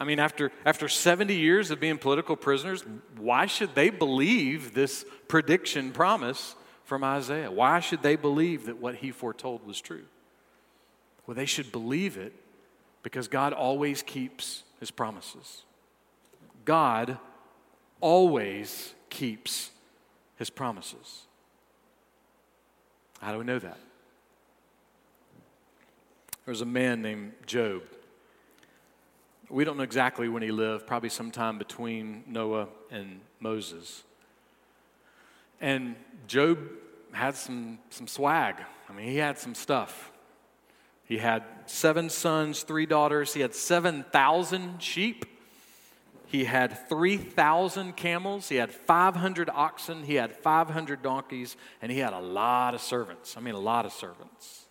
I 0.01 0.03
mean, 0.03 0.17
after, 0.17 0.51
after 0.65 0.89
70 0.89 1.35
years 1.35 1.69
of 1.69 1.79
being 1.79 1.99
political 1.99 2.35
prisoners, 2.35 2.83
why 3.17 3.45
should 3.45 3.75
they 3.75 3.91
believe 3.91 4.73
this 4.73 5.05
prediction 5.27 5.91
promise 5.91 6.55
from 6.85 7.03
Isaiah? 7.03 7.51
Why 7.51 7.81
should 7.81 8.01
they 8.01 8.15
believe 8.15 8.65
that 8.65 8.77
what 8.77 8.95
he 8.95 9.11
foretold 9.11 9.63
was 9.63 9.79
true? 9.79 10.05
Well, 11.27 11.35
they 11.35 11.45
should 11.45 11.71
believe 11.71 12.17
it 12.17 12.33
because 13.03 13.27
God 13.27 13.53
always 13.53 14.01
keeps 14.01 14.63
his 14.79 14.89
promises. 14.89 15.65
God 16.65 17.19
always 17.99 18.95
keeps 19.11 19.69
his 20.35 20.49
promises. 20.49 21.27
How 23.21 23.33
do 23.33 23.37
we 23.37 23.43
know 23.43 23.59
that? 23.59 23.77
There 26.43 26.51
was 26.51 26.61
a 26.61 26.65
man 26.65 27.03
named 27.03 27.33
Job. 27.45 27.83
We 29.51 29.65
don't 29.65 29.75
know 29.75 29.83
exactly 29.83 30.29
when 30.29 30.41
he 30.41 30.51
lived, 30.51 30.87
probably 30.87 31.09
sometime 31.09 31.57
between 31.57 32.23
Noah 32.25 32.69
and 32.89 33.19
Moses. 33.41 34.03
And 35.59 35.97
Job 36.25 36.57
had 37.11 37.35
some, 37.35 37.79
some 37.89 38.07
swag. 38.07 38.55
I 38.89 38.93
mean, 38.93 39.07
he 39.07 39.17
had 39.17 39.37
some 39.37 39.53
stuff. 39.53 40.13
He 41.03 41.17
had 41.17 41.43
seven 41.65 42.09
sons, 42.09 42.63
three 42.63 42.85
daughters. 42.85 43.33
He 43.33 43.41
had 43.41 43.53
7,000 43.53 44.81
sheep. 44.81 45.25
He 46.27 46.45
had 46.45 46.87
3,000 46.87 47.97
camels. 47.97 48.47
He 48.47 48.55
had 48.55 48.71
500 48.71 49.49
oxen. 49.49 50.03
He 50.03 50.15
had 50.15 50.31
500 50.33 51.01
donkeys. 51.01 51.57
And 51.81 51.91
he 51.91 51.99
had 51.99 52.13
a 52.13 52.19
lot 52.19 52.73
of 52.73 52.81
servants. 52.81 53.35
I 53.35 53.41
mean, 53.41 53.55
a 53.55 53.59
lot 53.59 53.85
of 53.85 53.91
servants. 53.91 54.65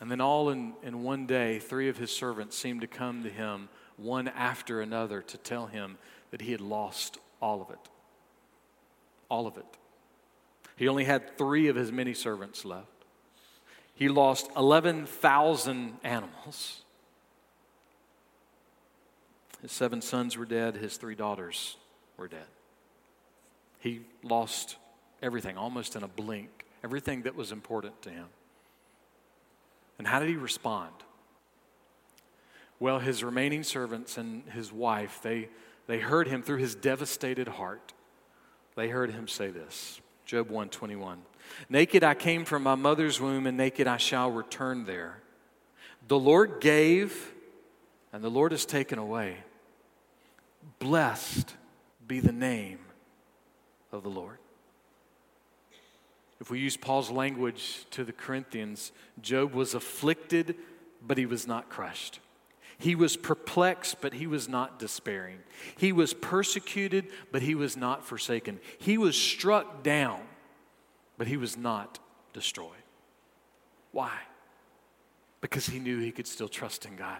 And 0.00 0.10
then, 0.10 0.20
all 0.20 0.50
in, 0.50 0.74
in 0.82 1.02
one 1.02 1.26
day, 1.26 1.58
three 1.58 1.88
of 1.88 1.98
his 1.98 2.10
servants 2.10 2.56
seemed 2.56 2.82
to 2.82 2.86
come 2.86 3.24
to 3.24 3.30
him, 3.30 3.68
one 3.96 4.28
after 4.28 4.80
another, 4.80 5.22
to 5.22 5.36
tell 5.36 5.66
him 5.66 5.98
that 6.30 6.40
he 6.40 6.52
had 6.52 6.60
lost 6.60 7.18
all 7.42 7.60
of 7.60 7.70
it. 7.70 7.88
All 9.28 9.46
of 9.46 9.56
it. 9.56 9.66
He 10.76 10.86
only 10.86 11.04
had 11.04 11.36
three 11.36 11.66
of 11.66 11.74
his 11.74 11.90
many 11.90 12.14
servants 12.14 12.64
left. 12.64 12.86
He 13.92 14.08
lost 14.08 14.48
11,000 14.56 15.96
animals. 16.04 16.82
His 19.60 19.72
seven 19.72 20.00
sons 20.00 20.36
were 20.36 20.46
dead, 20.46 20.76
his 20.76 20.96
three 20.96 21.16
daughters 21.16 21.76
were 22.16 22.28
dead. 22.28 22.46
He 23.80 24.02
lost 24.22 24.76
everything 25.20 25.56
almost 25.56 25.96
in 25.96 26.04
a 26.04 26.08
blink, 26.08 26.66
everything 26.84 27.22
that 27.22 27.34
was 27.34 27.50
important 27.50 28.00
to 28.02 28.10
him. 28.10 28.26
And 29.98 30.06
how 30.06 30.20
did 30.20 30.28
he 30.28 30.36
respond? 30.36 30.92
Well, 32.80 33.00
his 33.00 33.24
remaining 33.24 33.64
servants 33.64 34.16
and 34.16 34.44
his 34.50 34.72
wife, 34.72 35.20
they, 35.22 35.48
they 35.86 35.98
heard 35.98 36.28
him 36.28 36.42
through 36.42 36.58
his 36.58 36.74
devastated 36.74 37.48
heart. 37.48 37.92
They 38.76 38.88
heard 38.88 39.10
him 39.10 39.26
say 39.26 39.50
this 39.50 40.00
Job 40.24 40.46
121. 40.46 41.18
Naked 41.68 42.04
I 42.04 42.14
came 42.14 42.44
from 42.44 42.62
my 42.62 42.74
mother's 42.76 43.20
womb, 43.20 43.46
and 43.46 43.56
naked 43.56 43.86
I 43.86 43.96
shall 43.96 44.30
return 44.30 44.84
there. 44.84 45.20
The 46.06 46.18
Lord 46.18 46.60
gave, 46.60 47.32
and 48.12 48.22
the 48.22 48.28
Lord 48.28 48.52
has 48.52 48.64
taken 48.64 48.98
away. 48.98 49.38
Blessed 50.78 51.54
be 52.06 52.20
the 52.20 52.32
name 52.32 52.78
of 53.90 54.02
the 54.02 54.10
Lord. 54.10 54.38
If 56.40 56.50
we 56.50 56.60
use 56.60 56.76
Paul's 56.76 57.10
language 57.10 57.84
to 57.90 58.04
the 58.04 58.12
Corinthians, 58.12 58.92
Job 59.20 59.54
was 59.54 59.74
afflicted, 59.74 60.54
but 61.04 61.18
he 61.18 61.26
was 61.26 61.46
not 61.46 61.68
crushed. 61.68 62.20
He 62.78 62.94
was 62.94 63.16
perplexed, 63.16 64.00
but 64.00 64.14
he 64.14 64.28
was 64.28 64.48
not 64.48 64.78
despairing. 64.78 65.38
He 65.76 65.90
was 65.90 66.14
persecuted, 66.14 67.06
but 67.32 67.42
he 67.42 67.56
was 67.56 67.76
not 67.76 68.04
forsaken. 68.04 68.60
He 68.78 68.96
was 68.98 69.16
struck 69.16 69.82
down, 69.82 70.20
but 71.16 71.26
he 71.26 71.36
was 71.36 71.56
not 71.56 71.98
destroyed. 72.32 72.70
Why? 73.90 74.12
Because 75.40 75.66
he 75.66 75.80
knew 75.80 75.98
he 75.98 76.12
could 76.12 76.28
still 76.28 76.48
trust 76.48 76.86
in 76.86 76.94
God. 76.94 77.18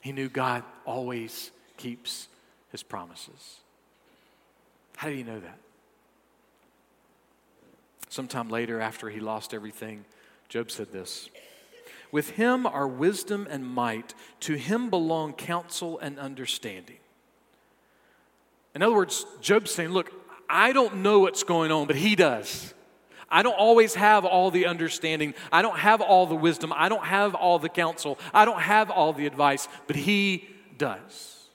He 0.00 0.10
knew 0.10 0.28
God 0.28 0.64
always 0.84 1.52
keeps 1.76 2.26
his 2.72 2.82
promises. 2.82 3.60
How 4.96 5.08
do 5.08 5.14
you 5.14 5.24
know 5.24 5.38
that? 5.38 5.58
Sometime 8.12 8.50
later, 8.50 8.78
after 8.78 9.08
he 9.08 9.20
lost 9.20 9.54
everything, 9.54 10.04
Job 10.50 10.70
said 10.70 10.92
this 10.92 11.30
With 12.10 12.32
him 12.32 12.66
are 12.66 12.86
wisdom 12.86 13.46
and 13.48 13.66
might, 13.66 14.12
to 14.40 14.52
him 14.52 14.90
belong 14.90 15.32
counsel 15.32 15.98
and 15.98 16.18
understanding. 16.18 16.98
In 18.74 18.82
other 18.82 18.94
words, 18.94 19.24
Job's 19.40 19.70
saying, 19.70 19.92
Look, 19.92 20.12
I 20.46 20.74
don't 20.74 20.96
know 20.96 21.20
what's 21.20 21.42
going 21.42 21.72
on, 21.72 21.86
but 21.86 21.96
he 21.96 22.14
does. 22.14 22.74
I 23.30 23.42
don't 23.42 23.56
always 23.58 23.94
have 23.94 24.26
all 24.26 24.50
the 24.50 24.66
understanding. 24.66 25.32
I 25.50 25.62
don't 25.62 25.78
have 25.78 26.02
all 26.02 26.26
the 26.26 26.36
wisdom. 26.36 26.70
I 26.76 26.90
don't 26.90 27.06
have 27.06 27.34
all 27.34 27.58
the 27.58 27.70
counsel. 27.70 28.18
I 28.34 28.44
don't 28.44 28.60
have 28.60 28.90
all 28.90 29.14
the 29.14 29.24
advice, 29.24 29.68
but 29.86 29.96
he 29.96 30.50
does. 30.76 31.48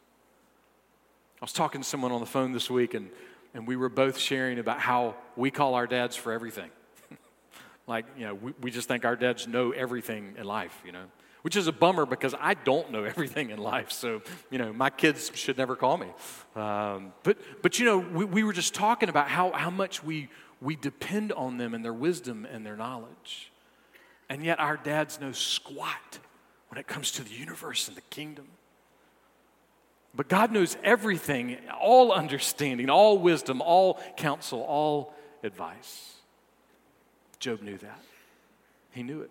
I 1.40 1.46
was 1.46 1.54
talking 1.54 1.82
to 1.82 1.88
someone 1.88 2.12
on 2.12 2.20
the 2.20 2.26
phone 2.26 2.52
this 2.52 2.68
week, 2.68 2.96
and, 2.96 3.12
and 3.58 3.68
we 3.68 3.76
were 3.76 3.90
both 3.90 4.20
sharing 4.20 4.60
about 4.60 4.80
how 4.80 5.16
we 5.36 5.50
call 5.50 5.74
our 5.74 5.88
dads 5.88 6.16
for 6.16 6.32
everything. 6.32 6.70
like, 7.88 8.06
you 8.16 8.24
know, 8.24 8.36
we, 8.36 8.54
we 8.62 8.70
just 8.70 8.88
think 8.88 9.04
our 9.04 9.16
dads 9.16 9.48
know 9.48 9.72
everything 9.72 10.36
in 10.38 10.46
life, 10.46 10.80
you 10.86 10.92
know, 10.92 11.06
which 11.42 11.56
is 11.56 11.66
a 11.66 11.72
bummer 11.72 12.06
because 12.06 12.36
I 12.40 12.54
don't 12.54 12.92
know 12.92 13.04
everything 13.16 13.50
in 13.50 13.58
life. 13.58 13.92
So, 13.92 14.22
you 14.52 14.60
know, 14.60 14.72
my 14.72 14.92
kids 14.92 15.32
should 15.34 15.58
never 15.58 15.76
call 15.76 15.98
me. 15.98 16.06
Um, 16.56 17.14
but, 17.24 17.40
but, 17.64 17.80
you 17.80 17.86
know, 17.86 17.98
we, 17.98 18.26
we 18.26 18.44
were 18.44 18.54
just 18.54 18.76
talking 18.76 19.10
about 19.10 19.28
how, 19.28 19.52
how 19.52 19.72
much 19.72 20.04
we, 20.04 20.30
we 20.62 20.76
depend 20.76 21.34
on 21.34 21.58
them 21.58 21.74
and 21.74 21.84
their 21.84 21.94
wisdom 21.94 22.46
and 22.46 22.64
their 22.64 22.78
knowledge. 22.78 23.52
And 24.30 24.46
yet 24.46 24.60
our 24.60 24.78
dads 24.78 25.20
know 25.20 25.32
squat 25.32 26.20
when 26.70 26.78
it 26.78 26.86
comes 26.86 27.12
to 27.14 27.24
the 27.24 27.34
universe 27.34 27.88
and 27.88 27.98
the 27.98 28.02
kingdom. 28.02 28.50
But 30.18 30.28
God 30.30 30.52
knows 30.52 30.76
everything, 30.84 31.58
all 31.80 32.12
understanding, 32.12 32.90
all 32.90 33.20
wisdom, 33.20 33.62
all 33.62 34.00
counsel, 34.18 34.62
all 34.64 35.14
advice. 35.44 36.16
Job 37.40 37.62
knew 37.62 37.78
that. 37.78 38.02
He 38.92 39.04
knew 39.04 39.22
it. 39.22 39.30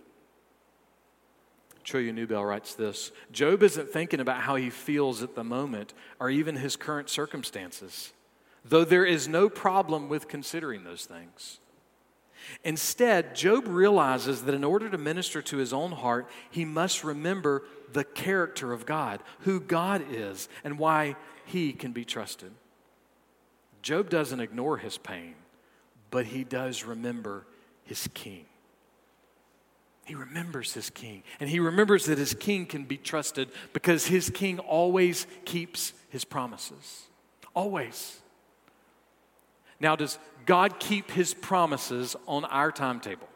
Trillia 1.85 2.15
Newbell 2.15 2.47
writes 2.47 2.75
this 2.75 3.11
Job 3.33 3.65
isn't 3.65 3.91
thinking 3.91 4.21
about 4.21 4.43
how 4.43 4.55
he 4.55 4.71
feels 4.71 5.25
at 5.25 5.35
the 5.35 5.43
moment 5.43 5.93
or 6.21 6.31
even 6.31 6.55
his 6.55 6.77
current 6.77 7.11
circumstances, 7.11 8.13
though 8.65 8.85
there 8.85 9.05
is 9.05 9.27
no 9.27 9.49
problem 9.49 10.09
with 10.09 10.29
considering 10.29 10.85
those 10.85 11.05
things. 11.05 11.59
Instead, 12.65 13.35
Job 13.35 13.67
realizes 13.67 14.43
that 14.43 14.55
in 14.55 14.65
order 14.65 14.89
to 14.89 14.99
minister 14.99 15.43
to 15.43 15.57
his 15.57 15.73
own 15.73 15.93
heart, 15.93 16.29
he 16.51 16.65
must 16.65 17.05
remember 17.05 17.63
the 17.93 18.05
character 18.05 18.73
of 18.73 18.87
God, 18.87 19.21
who 19.41 19.61
God 19.61 20.05
is, 20.11 20.49
and 20.65 20.79
why 20.79 21.17
he 21.45 21.73
can 21.73 21.93
be 21.93 22.05
trusted. 22.05 22.53
Job 23.83 24.11
doesn't 24.11 24.41
ignore 24.41 24.79
his 24.79 24.99
pain, 24.99 25.35
but 26.11 26.27
he 26.27 26.45
does 26.45 26.85
remember 26.85 27.47
his 27.85 28.09
king. 28.15 28.47
He 30.05 30.15
remembers 30.15 30.73
his 30.73 30.91
king, 30.91 31.25
and 31.41 31.51
he 31.51 31.59
remembers 31.59 32.07
that 32.07 32.19
his 32.19 32.35
king 32.35 32.67
can 32.67 32.85
be 32.85 32.97
trusted 32.97 33.49
because 33.73 34.07
his 34.07 34.31
king 34.31 34.59
always 34.61 35.27
keeps 35.45 35.93
his 36.11 36.25
promises. 36.25 37.05
Always. 37.55 38.21
Now, 39.81 39.97
does 39.97 40.19
God 40.47 40.79
keep 40.79 41.11
his 41.11 41.35
promises 41.35 42.17
on 42.27 42.45
our 42.47 42.73
timetable? 42.73 43.29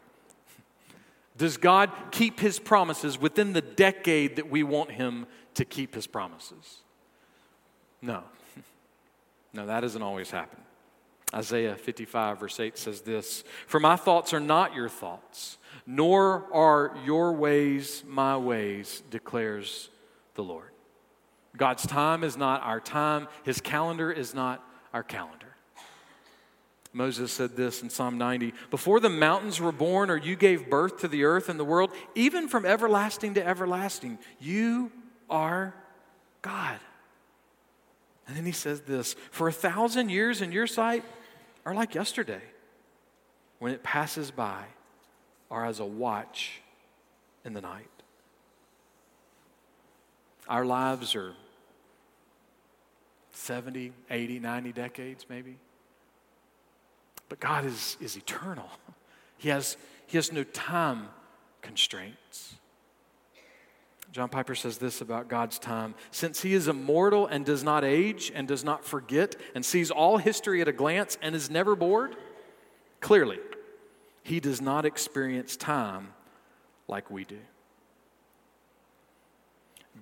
Does 1.37 1.57
God 1.57 1.91
keep 2.11 2.39
his 2.39 2.59
promises 2.59 3.19
within 3.19 3.53
the 3.53 3.61
decade 3.61 4.35
that 4.35 4.49
we 4.49 4.63
want 4.63 4.91
him 4.91 5.27
to 5.55 5.65
keep 5.65 5.95
his 5.95 6.07
promises? 6.07 6.81
No. 8.01 8.23
No, 9.53 9.65
that 9.65 9.81
doesn't 9.81 10.01
always 10.01 10.31
happen. 10.31 10.61
Isaiah 11.33 11.75
55, 11.75 12.39
verse 12.39 12.57
8 12.57 12.77
says 12.77 13.01
this 13.01 13.43
For 13.67 13.81
my 13.81 13.97
thoughts 13.97 14.33
are 14.33 14.39
not 14.39 14.73
your 14.73 14.87
thoughts, 14.87 15.57
nor 15.85 16.45
are 16.53 16.95
your 17.03 17.33
ways 17.33 18.03
my 18.07 18.37
ways, 18.37 19.03
declares 19.09 19.89
the 20.35 20.43
Lord. 20.43 20.71
God's 21.57 21.85
time 21.85 22.23
is 22.23 22.37
not 22.37 22.63
our 22.63 22.79
time, 22.79 23.27
his 23.43 23.59
calendar 23.59 24.09
is 24.09 24.33
not 24.33 24.63
our 24.93 25.03
calendar. 25.03 25.50
Moses 26.93 27.31
said 27.31 27.55
this 27.55 27.81
in 27.81 27.89
Psalm 27.89 28.17
90 28.17 28.53
Before 28.69 28.99
the 28.99 29.09
mountains 29.09 29.61
were 29.61 29.71
born, 29.71 30.09
or 30.09 30.17
you 30.17 30.35
gave 30.35 30.69
birth 30.69 30.99
to 30.99 31.07
the 31.07 31.23
earth 31.23 31.47
and 31.47 31.59
the 31.59 31.65
world, 31.65 31.91
even 32.15 32.47
from 32.47 32.65
everlasting 32.65 33.35
to 33.35 33.45
everlasting, 33.45 34.19
you 34.39 34.91
are 35.29 35.73
God. 36.41 36.79
And 38.27 38.35
then 38.35 38.45
he 38.45 38.51
says 38.51 38.81
this 38.81 39.13
For 39.31 39.47
a 39.47 39.53
thousand 39.53 40.09
years 40.09 40.41
in 40.41 40.51
your 40.51 40.67
sight 40.67 41.03
are 41.65 41.73
like 41.73 41.95
yesterday 41.95 42.41
when 43.59 43.71
it 43.71 43.83
passes 43.83 44.31
by, 44.31 44.63
or 45.49 45.65
as 45.65 45.79
a 45.79 45.85
watch 45.85 46.61
in 47.45 47.53
the 47.53 47.61
night. 47.61 47.87
Our 50.47 50.65
lives 50.65 51.15
are 51.15 51.33
70, 53.31 53.93
80, 54.09 54.39
90 54.39 54.71
decades, 54.73 55.25
maybe. 55.29 55.57
But 57.31 57.39
God 57.39 57.63
is, 57.63 57.95
is 58.01 58.17
eternal. 58.17 58.69
He 59.37 59.47
has, 59.47 59.77
he 60.05 60.17
has 60.17 60.33
no 60.33 60.43
time 60.43 61.07
constraints. 61.61 62.55
John 64.11 64.27
Piper 64.27 64.53
says 64.53 64.79
this 64.79 64.99
about 64.99 65.29
God's 65.29 65.57
time 65.57 65.95
Since 66.11 66.41
he 66.41 66.53
is 66.53 66.67
immortal 66.67 67.27
and 67.27 67.45
does 67.45 67.63
not 67.63 67.85
age 67.85 68.33
and 68.35 68.49
does 68.49 68.65
not 68.65 68.83
forget 68.83 69.37
and 69.55 69.63
sees 69.63 69.91
all 69.91 70.17
history 70.17 70.59
at 70.59 70.67
a 70.67 70.73
glance 70.73 71.17
and 71.21 71.33
is 71.33 71.49
never 71.49 71.73
bored, 71.73 72.17
clearly, 72.99 73.39
he 74.23 74.41
does 74.41 74.59
not 74.59 74.85
experience 74.85 75.55
time 75.55 76.09
like 76.89 77.09
we 77.09 77.23
do. 77.23 77.39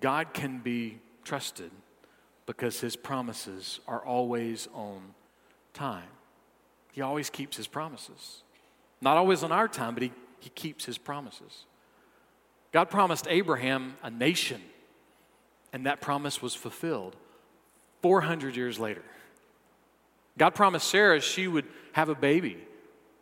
God 0.01 0.33
can 0.33 0.57
be 0.57 0.97
trusted 1.23 1.69
because 2.47 2.79
his 2.79 2.95
promises 2.95 3.81
are 3.87 4.03
always 4.03 4.67
on 4.73 5.13
time. 5.75 6.09
He 6.99 7.03
always 7.03 7.29
keeps 7.29 7.55
his 7.55 7.65
promises. 7.65 8.43
Not 8.99 9.15
always 9.15 9.41
on 9.41 9.53
our 9.53 9.69
time, 9.69 9.93
but 9.93 10.03
he, 10.03 10.11
he 10.41 10.49
keeps 10.49 10.83
his 10.83 10.97
promises. 10.97 11.63
God 12.73 12.89
promised 12.89 13.25
Abraham 13.29 13.95
a 14.03 14.09
nation, 14.09 14.61
and 15.71 15.85
that 15.85 16.01
promise 16.01 16.41
was 16.41 16.55
fulfilled 16.55 17.15
400 18.01 18.57
years 18.57 18.79
later. 18.79 19.05
God 20.37 20.49
promised 20.55 20.89
Sarah 20.89 21.21
she 21.21 21.47
would 21.47 21.63
have 21.93 22.09
a 22.09 22.15
baby, 22.15 22.57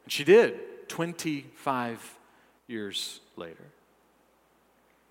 and 0.05 0.11
she 0.11 0.23
did 0.23 0.89
25 0.89 2.17
years 2.65 3.19
later. 3.35 3.65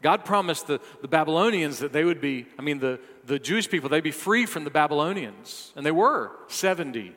God 0.02 0.24
promised 0.24 0.66
the, 0.66 0.80
the 1.02 1.08
Babylonians 1.08 1.78
that 1.78 1.92
they 1.92 2.02
would 2.02 2.20
be, 2.20 2.46
I 2.58 2.62
mean, 2.62 2.80
the, 2.80 2.98
the 3.26 3.38
Jewish 3.38 3.70
people, 3.70 3.88
they'd 3.88 4.02
be 4.02 4.10
free 4.10 4.44
from 4.44 4.64
the 4.64 4.70
Babylonians, 4.70 5.72
and 5.76 5.86
they 5.86 5.92
were 5.92 6.32
70 6.48 7.14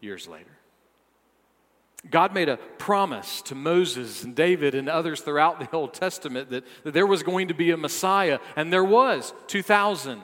years 0.00 0.26
later. 0.26 0.57
God 2.10 2.32
made 2.32 2.48
a 2.48 2.56
promise 2.56 3.42
to 3.42 3.54
Moses 3.54 4.22
and 4.22 4.34
David 4.34 4.74
and 4.74 4.88
others 4.88 5.20
throughout 5.20 5.58
the 5.58 5.68
Old 5.76 5.94
Testament 5.94 6.50
that, 6.50 6.64
that 6.84 6.94
there 6.94 7.06
was 7.06 7.22
going 7.22 7.48
to 7.48 7.54
be 7.54 7.70
a 7.70 7.76
Messiah, 7.76 8.38
and 8.56 8.72
there 8.72 8.84
was 8.84 9.34
2,000 9.48 10.22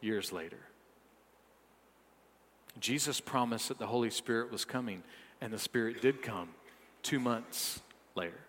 years 0.00 0.32
later. 0.32 0.58
Jesus 2.80 3.20
promised 3.20 3.68
that 3.68 3.78
the 3.78 3.86
Holy 3.86 4.10
Spirit 4.10 4.50
was 4.50 4.64
coming, 4.64 5.02
and 5.40 5.52
the 5.52 5.58
Spirit 5.58 6.00
did 6.00 6.22
come 6.22 6.48
two 7.02 7.20
months 7.20 7.80
later. 8.14 8.40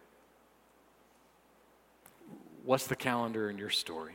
What's 2.64 2.88
the 2.88 2.96
calendar 2.96 3.50
in 3.50 3.58
your 3.58 3.70
story? 3.70 4.14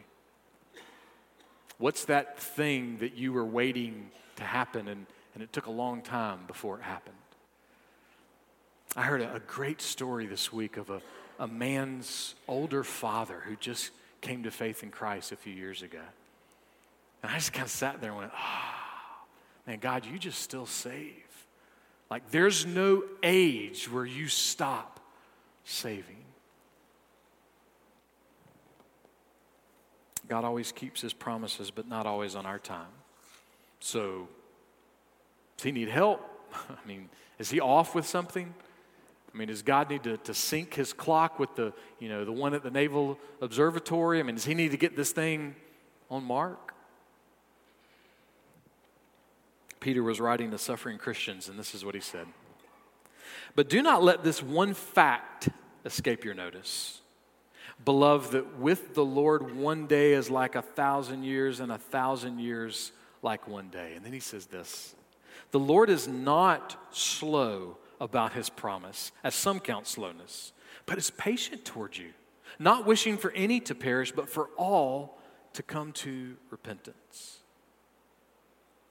What's 1.79 2.07
that 2.07 2.39
thing 2.39 2.99
that 2.99 3.15
you 3.17 3.33
were 3.33 3.45
waiting 3.45 4.11
to 4.37 4.45
happen 4.45 4.89
and, 4.89 5.07
and 5.35 5.43
it 5.43 5.53
took 5.53 5.67
a 5.67 5.71
long 5.71 6.01
time 6.01 6.41
before 6.47 6.79
it 6.79 6.83
happened? 6.83 7.17
I 8.97 9.03
heard 9.03 9.21
a, 9.21 9.35
a 9.35 9.41
great 9.41 9.83
story 9.83 10.26
this 10.26 10.50
week 10.50 10.79
of 10.79 10.88
a, 10.88 11.03
a 11.38 11.47
man's 11.47 12.35
older 12.49 12.82
father 12.82 13.43
who 13.47 13.54
just 13.56 13.91
came 14.23 14.45
to 14.45 14.50
faith 14.50 14.82
in 14.82 14.91
Christ 14.91 15.32
a 15.32 15.37
few 15.37 15.52
years 15.52 15.82
ago. 15.82 16.00
And 17.23 17.30
I 17.30 17.35
just 17.35 17.52
kind 17.52 17.67
of 17.67 17.71
sat 17.71 18.00
there 18.00 18.11
and 18.11 18.19
went, 18.21 18.32
oh, 18.35 19.26
man, 19.67 19.78
God, 19.80 20.06
you 20.06 20.19
just 20.19 20.41
still 20.41 20.65
save. 20.65 21.13
Like, 22.11 22.30
there's 22.30 22.65
no 22.65 23.04
age 23.23 23.91
where 23.91 24.06
you 24.06 24.28
stop 24.28 25.00
saving. 25.65 26.25
God 30.28 30.45
always 30.45 30.73
keeps 30.73 31.02
his 31.02 31.13
promises, 31.13 31.71
but 31.71 31.87
not 31.87 32.06
always 32.06 32.35
on 32.35 32.47
our 32.47 32.59
time. 32.59 32.87
So, 33.80 34.28
does 35.56 35.65
he 35.65 35.73
need 35.73 35.89
help? 35.89 36.21
I 36.54 36.89
mean, 36.89 37.11
is 37.39 37.50
he 37.50 37.61
off 37.61 37.95
with 37.95 38.06
something? 38.06 38.54
I 39.37 39.39
mean, 39.39 39.49
does 39.49 39.61
God 39.61 39.91
need 39.91 40.03
to, 40.05 40.17
to 40.17 40.33
sync 40.33 40.73
his 40.73 40.95
clock 40.95 41.39
with 41.39 41.55
the, 41.57 41.75
you 41.99 42.09
know, 42.09 42.25
the 42.25 42.33
one 42.33 42.55
at 42.55 42.63
the 42.63 42.71
Naval 42.71 43.19
Observatory? 43.43 44.19
I 44.19 44.23
mean, 44.23 44.37
does 44.37 44.47
he 44.47 44.55
need 44.55 44.71
to 44.71 44.79
get 44.79 44.97
this 44.97 45.13
thing 45.13 45.55
on 46.11 46.25
mark? 46.25 46.73
Peter 49.79 50.03
was 50.03 50.21
writing 50.21 50.53
to 50.53 50.59
suffering 50.59 50.97
Christians, 50.97 51.51
and 51.51 51.59
this 51.59 51.75
is 51.75 51.85
what 51.85 51.95
he 51.95 52.01
said. 52.01 52.27
But 53.55 53.69
do 53.69 53.83
not 53.83 54.03
let 54.03 54.25
this 54.25 54.43
one 54.43 54.73
fact 54.73 55.51
escape 55.85 56.25
your 56.25 56.33
notice. 56.33 57.03
Beloved, 57.85 58.33
that 58.33 58.59
with 58.59 58.95
the 58.95 59.05
Lord 59.05 59.55
one 59.55 59.87
day 59.87 60.15
is 60.15 60.31
like 60.31 60.55
a 60.55 60.63
thousand 60.63 61.25
years, 61.25 61.61
and 61.61 61.71
a 61.71 61.77
thousand 61.77 62.39
years 62.39 62.91
like 63.21 63.47
one 63.47 63.69
day. 63.69 63.93
And 63.97 64.03
then 64.03 64.15
he 64.15 64.21
says 64.21 64.47
this 64.47 64.95
The 65.51 65.59
Lord 65.59 65.91
is 65.91 66.09
not 66.09 66.83
slow 66.91 67.77
about 68.00 68.32
his 68.32 68.49
promise, 68.50 69.13
as 69.25 69.35
some 69.35 69.61
count 69.61 69.87
slowness, 69.87 70.52
but 70.85 70.99
is 70.99 71.11
patient 71.11 71.65
toward 71.65 71.97
you, 71.97 72.11
not 72.59 72.87
wishing 72.87 73.17
for 73.17 73.30
any 73.32 73.61
to 73.61 73.75
perish, 73.75 74.13
but 74.13 74.28
for 74.28 74.49
all 74.56 75.19
to 75.54 75.63
come 75.63 75.93
to 75.93 76.37
repentance. 76.50 77.39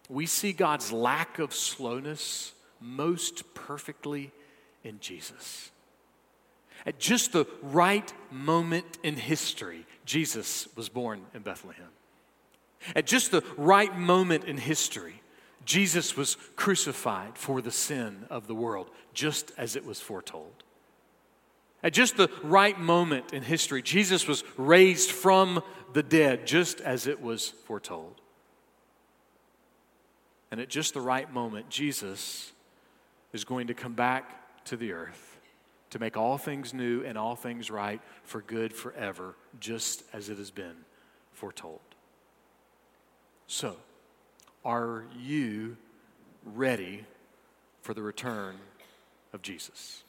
We 0.09 0.25
see 0.25 0.53
God's 0.53 0.91
lack 0.91 1.39
of 1.39 1.53
slowness 1.53 2.53
most 2.79 3.53
perfectly 3.53 4.31
in 4.83 4.99
Jesus. 4.99 5.71
At 6.85 6.99
just 6.99 7.31
the 7.31 7.47
right 7.63 8.11
moment 8.31 8.99
in 9.01 9.15
history, 9.15 9.85
Jesus 10.05 10.67
was 10.75 10.89
born 10.89 11.21
in 11.33 11.41
Bethlehem. 11.41 11.89
At 12.95 13.07
just 13.07 13.31
the 13.31 13.43
right 13.57 13.97
moment 13.97 14.43
in 14.43 14.57
history, 14.57 15.21
Jesus 15.65 16.15
was 16.15 16.37
crucified 16.55 17.37
for 17.37 17.61
the 17.61 17.71
sin 17.71 18.25
of 18.29 18.47
the 18.47 18.55
world, 18.55 18.89
just 19.13 19.51
as 19.57 19.75
it 19.75 19.85
was 19.85 19.99
foretold. 19.99 20.63
At 21.83 21.93
just 21.93 22.17
the 22.17 22.29
right 22.43 22.79
moment 22.79 23.33
in 23.33 23.43
history, 23.43 23.81
Jesus 23.81 24.27
was 24.27 24.43
raised 24.57 25.11
from 25.11 25.61
the 25.93 26.03
dead, 26.03 26.47
just 26.47 26.81
as 26.81 27.07
it 27.07 27.21
was 27.21 27.49
foretold. 27.49 28.21
And 30.51 30.61
at 30.61 30.69
just 30.69 30.93
the 30.93 31.01
right 31.01 31.31
moment, 31.31 31.69
Jesus 31.69 32.51
is 33.33 33.43
going 33.43 33.67
to 33.67 33.73
come 33.73 33.93
back 33.93 34.63
to 34.65 34.77
the 34.77 34.93
earth 34.93 35.37
to 35.91 35.99
make 35.99 36.17
all 36.17 36.37
things 36.37 36.73
new 36.73 37.03
and 37.03 37.17
all 37.17 37.35
things 37.35 37.69
right 37.69 38.01
for 38.23 38.41
good 38.41 38.73
forever, 38.73 39.35
just 39.59 40.03
as 40.13 40.29
it 40.29 40.37
has 40.37 40.51
been 40.51 40.75
foretold. 41.33 41.81
So, 43.47 43.77
are 44.65 45.05
you 45.17 45.77
ready 46.43 47.05
for 47.81 47.93
the 47.93 48.01
return 48.01 48.55
of 49.31 49.41
Jesus? 49.41 50.03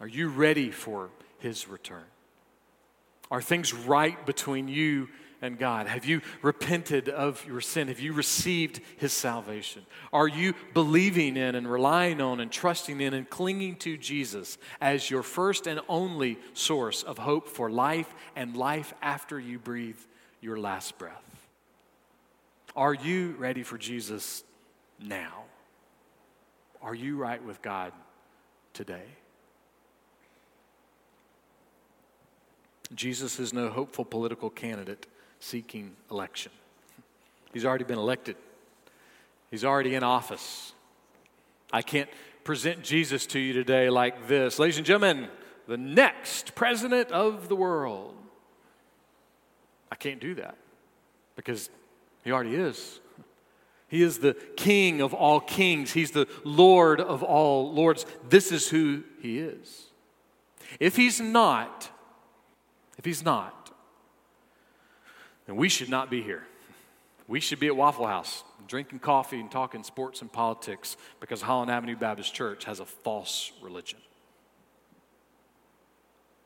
Are 0.00 0.08
you 0.08 0.28
ready 0.28 0.70
for 0.70 1.10
his 1.38 1.68
return? 1.68 2.04
Are 3.30 3.42
things 3.42 3.72
right 3.72 4.24
between 4.26 4.68
you 4.68 5.08
and 5.40 5.58
God? 5.58 5.86
Have 5.86 6.04
you 6.04 6.22
repented 6.42 7.08
of 7.08 7.44
your 7.46 7.60
sin? 7.60 7.88
Have 7.88 8.00
you 8.00 8.12
received 8.12 8.80
His 8.96 9.12
salvation? 9.12 9.84
Are 10.12 10.26
you 10.26 10.54
believing 10.74 11.36
in 11.36 11.54
and 11.54 11.70
relying 11.70 12.20
on 12.20 12.40
and 12.40 12.50
trusting 12.50 13.00
in 13.00 13.14
and 13.14 13.28
clinging 13.28 13.76
to 13.76 13.96
Jesus 13.96 14.58
as 14.80 15.10
your 15.10 15.22
first 15.22 15.66
and 15.66 15.80
only 15.88 16.38
source 16.54 17.02
of 17.02 17.18
hope 17.18 17.48
for 17.48 17.70
life 17.70 18.12
and 18.34 18.56
life 18.56 18.94
after 19.02 19.38
you 19.38 19.58
breathe 19.58 20.00
your 20.40 20.58
last 20.58 20.98
breath? 20.98 21.27
Are 22.76 22.94
you 22.94 23.34
ready 23.38 23.62
for 23.62 23.78
Jesus 23.78 24.44
now? 25.00 25.44
Are 26.82 26.94
you 26.94 27.16
right 27.16 27.42
with 27.42 27.60
God 27.62 27.92
today? 28.72 29.04
Jesus 32.94 33.38
is 33.38 33.52
no 33.52 33.68
hopeful 33.68 34.04
political 34.04 34.48
candidate 34.48 35.06
seeking 35.40 35.94
election. 36.10 36.52
He's 37.52 37.64
already 37.64 37.84
been 37.84 37.98
elected, 37.98 38.36
he's 39.50 39.64
already 39.64 39.94
in 39.94 40.02
office. 40.02 40.72
I 41.70 41.82
can't 41.82 42.08
present 42.44 42.82
Jesus 42.82 43.26
to 43.26 43.38
you 43.38 43.52
today 43.52 43.90
like 43.90 44.26
this. 44.26 44.58
Ladies 44.58 44.78
and 44.78 44.86
gentlemen, 44.86 45.28
the 45.66 45.76
next 45.76 46.54
president 46.54 47.10
of 47.10 47.50
the 47.50 47.56
world. 47.56 48.14
I 49.92 49.96
can't 49.96 50.20
do 50.20 50.34
that 50.36 50.56
because 51.36 51.68
he 52.24 52.32
already 52.32 52.54
is. 52.54 53.00
He 53.88 54.02
is 54.02 54.18
the 54.18 54.34
King 54.56 55.00
of 55.00 55.14
all 55.14 55.40
kings. 55.40 55.92
He's 55.92 56.10
the 56.10 56.28
Lord 56.44 57.00
of 57.00 57.22
all 57.22 57.72
lords. 57.72 58.04
This 58.28 58.52
is 58.52 58.68
who 58.68 59.02
he 59.20 59.38
is. 59.38 59.86
If 60.78 60.96
he's 60.96 61.20
not, 61.20 61.90
if 62.98 63.04
he's 63.04 63.24
not, 63.24 63.70
then 65.46 65.56
we 65.56 65.70
should 65.70 65.88
not 65.88 66.10
be 66.10 66.22
here. 66.22 66.46
we 67.26 67.40
should 67.40 67.60
be 67.60 67.66
at 67.66 67.76
Waffle 67.76 68.06
House 68.06 68.44
drinking 68.66 68.98
coffee 68.98 69.40
and 69.40 69.50
talking 69.50 69.82
sports 69.82 70.20
and 70.20 70.30
politics 70.30 70.96
because 71.20 71.40
Holland 71.40 71.70
Avenue 71.70 71.96
Baptist 71.96 72.34
Church 72.34 72.64
has 72.64 72.80
a 72.80 72.84
false 72.84 73.52
religion. 73.62 73.98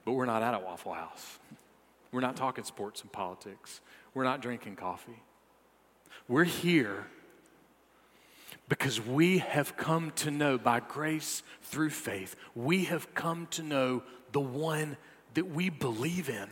But 0.05 0.13
we're 0.13 0.27
not 0.27 0.43
at 0.43 0.55
a 0.55 0.59
Waffle 0.61 0.95
House. 0.95 1.39
We're 2.13 2.21
not 2.21 2.37
talking 2.37 2.65
sports 2.65 3.03
and 3.03 3.11
politics. 3.13 3.81
We're 4.15 4.25
not 4.25 4.41
drinking 4.41 4.77
coffee. 4.77 5.23
We're 6.29 6.45
here 6.45 7.07
because 8.69 9.01
we 9.01 9.39
have 9.39 9.77
come 9.77 10.13
to 10.13 10.31
know 10.31 10.57
by 10.57 10.81
grace 10.81 11.43
through 11.63 11.91
faith, 11.91 12.37
we 12.55 12.85
have 12.85 13.15
come 13.15 13.47
to 13.49 13.63
know 13.63 14.03
the 14.33 14.41
one 14.41 14.97
that 15.35 15.51
we 15.51 15.69
believe 15.69 16.31
in. 16.31 16.49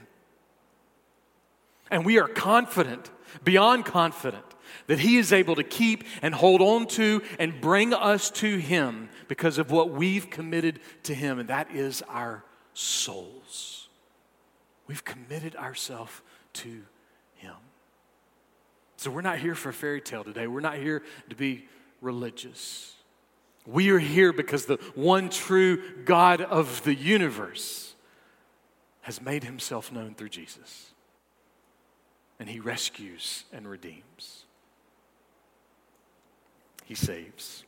And 1.90 2.04
we 2.04 2.18
are 2.18 2.28
confident, 2.28 3.10
beyond 3.42 3.84
confident, 3.84 4.44
that 4.86 5.00
He 5.00 5.16
is 5.16 5.32
able 5.32 5.56
to 5.56 5.64
keep 5.64 6.04
and 6.22 6.34
hold 6.34 6.60
on 6.60 6.86
to 6.88 7.22
and 7.38 7.60
bring 7.60 7.94
us 7.94 8.30
to 8.32 8.58
Him 8.58 9.08
because 9.28 9.58
of 9.58 9.70
what 9.70 9.90
we've 9.90 10.30
committed 10.30 10.80
to 11.04 11.14
Him, 11.14 11.38
and 11.38 11.48
that 11.48 11.70
is 11.70 12.02
our 12.08 12.44
souls. 12.74 13.88
We've 14.86 15.04
committed 15.04 15.56
ourselves 15.56 16.20
to. 16.54 16.82
So 19.00 19.10
we're 19.10 19.22
not 19.22 19.38
here 19.38 19.54
for 19.54 19.70
a 19.70 19.72
fairy 19.72 20.02
tale 20.02 20.24
today. 20.24 20.46
We're 20.46 20.60
not 20.60 20.76
here 20.76 21.02
to 21.30 21.34
be 21.34 21.64
religious. 22.02 22.92
We 23.66 23.88
are 23.92 23.98
here 23.98 24.30
because 24.30 24.66
the 24.66 24.76
one 24.94 25.30
true 25.30 25.82
God 26.04 26.42
of 26.42 26.84
the 26.84 26.94
universe 26.94 27.94
has 29.00 29.22
made 29.22 29.42
himself 29.42 29.90
known 29.90 30.14
through 30.14 30.28
Jesus. 30.28 30.90
And 32.38 32.46
he 32.46 32.60
rescues 32.60 33.44
and 33.54 33.66
redeems, 33.66 34.44
he 36.84 36.94
saves. 36.94 37.64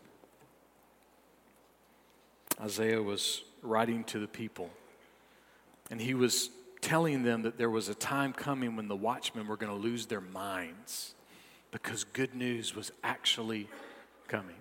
Isaiah 2.60 3.02
was 3.02 3.42
writing 3.62 4.04
to 4.04 4.18
the 4.18 4.28
people, 4.28 4.68
and 5.90 5.98
he 5.98 6.12
was 6.12 6.50
telling 6.82 7.22
them 7.22 7.40
that 7.42 7.56
there 7.56 7.70
was 7.70 7.88
a 7.88 7.94
time 7.94 8.34
coming 8.34 8.76
when 8.76 8.88
the 8.88 8.96
watchmen 8.96 9.48
were 9.48 9.56
going 9.56 9.72
to 9.72 9.78
lose 9.82 10.04
their 10.04 10.20
minds 10.20 11.14
because 11.72 12.04
good 12.04 12.34
news 12.34 12.76
was 12.76 12.92
actually 13.02 13.66
coming. 14.28 14.54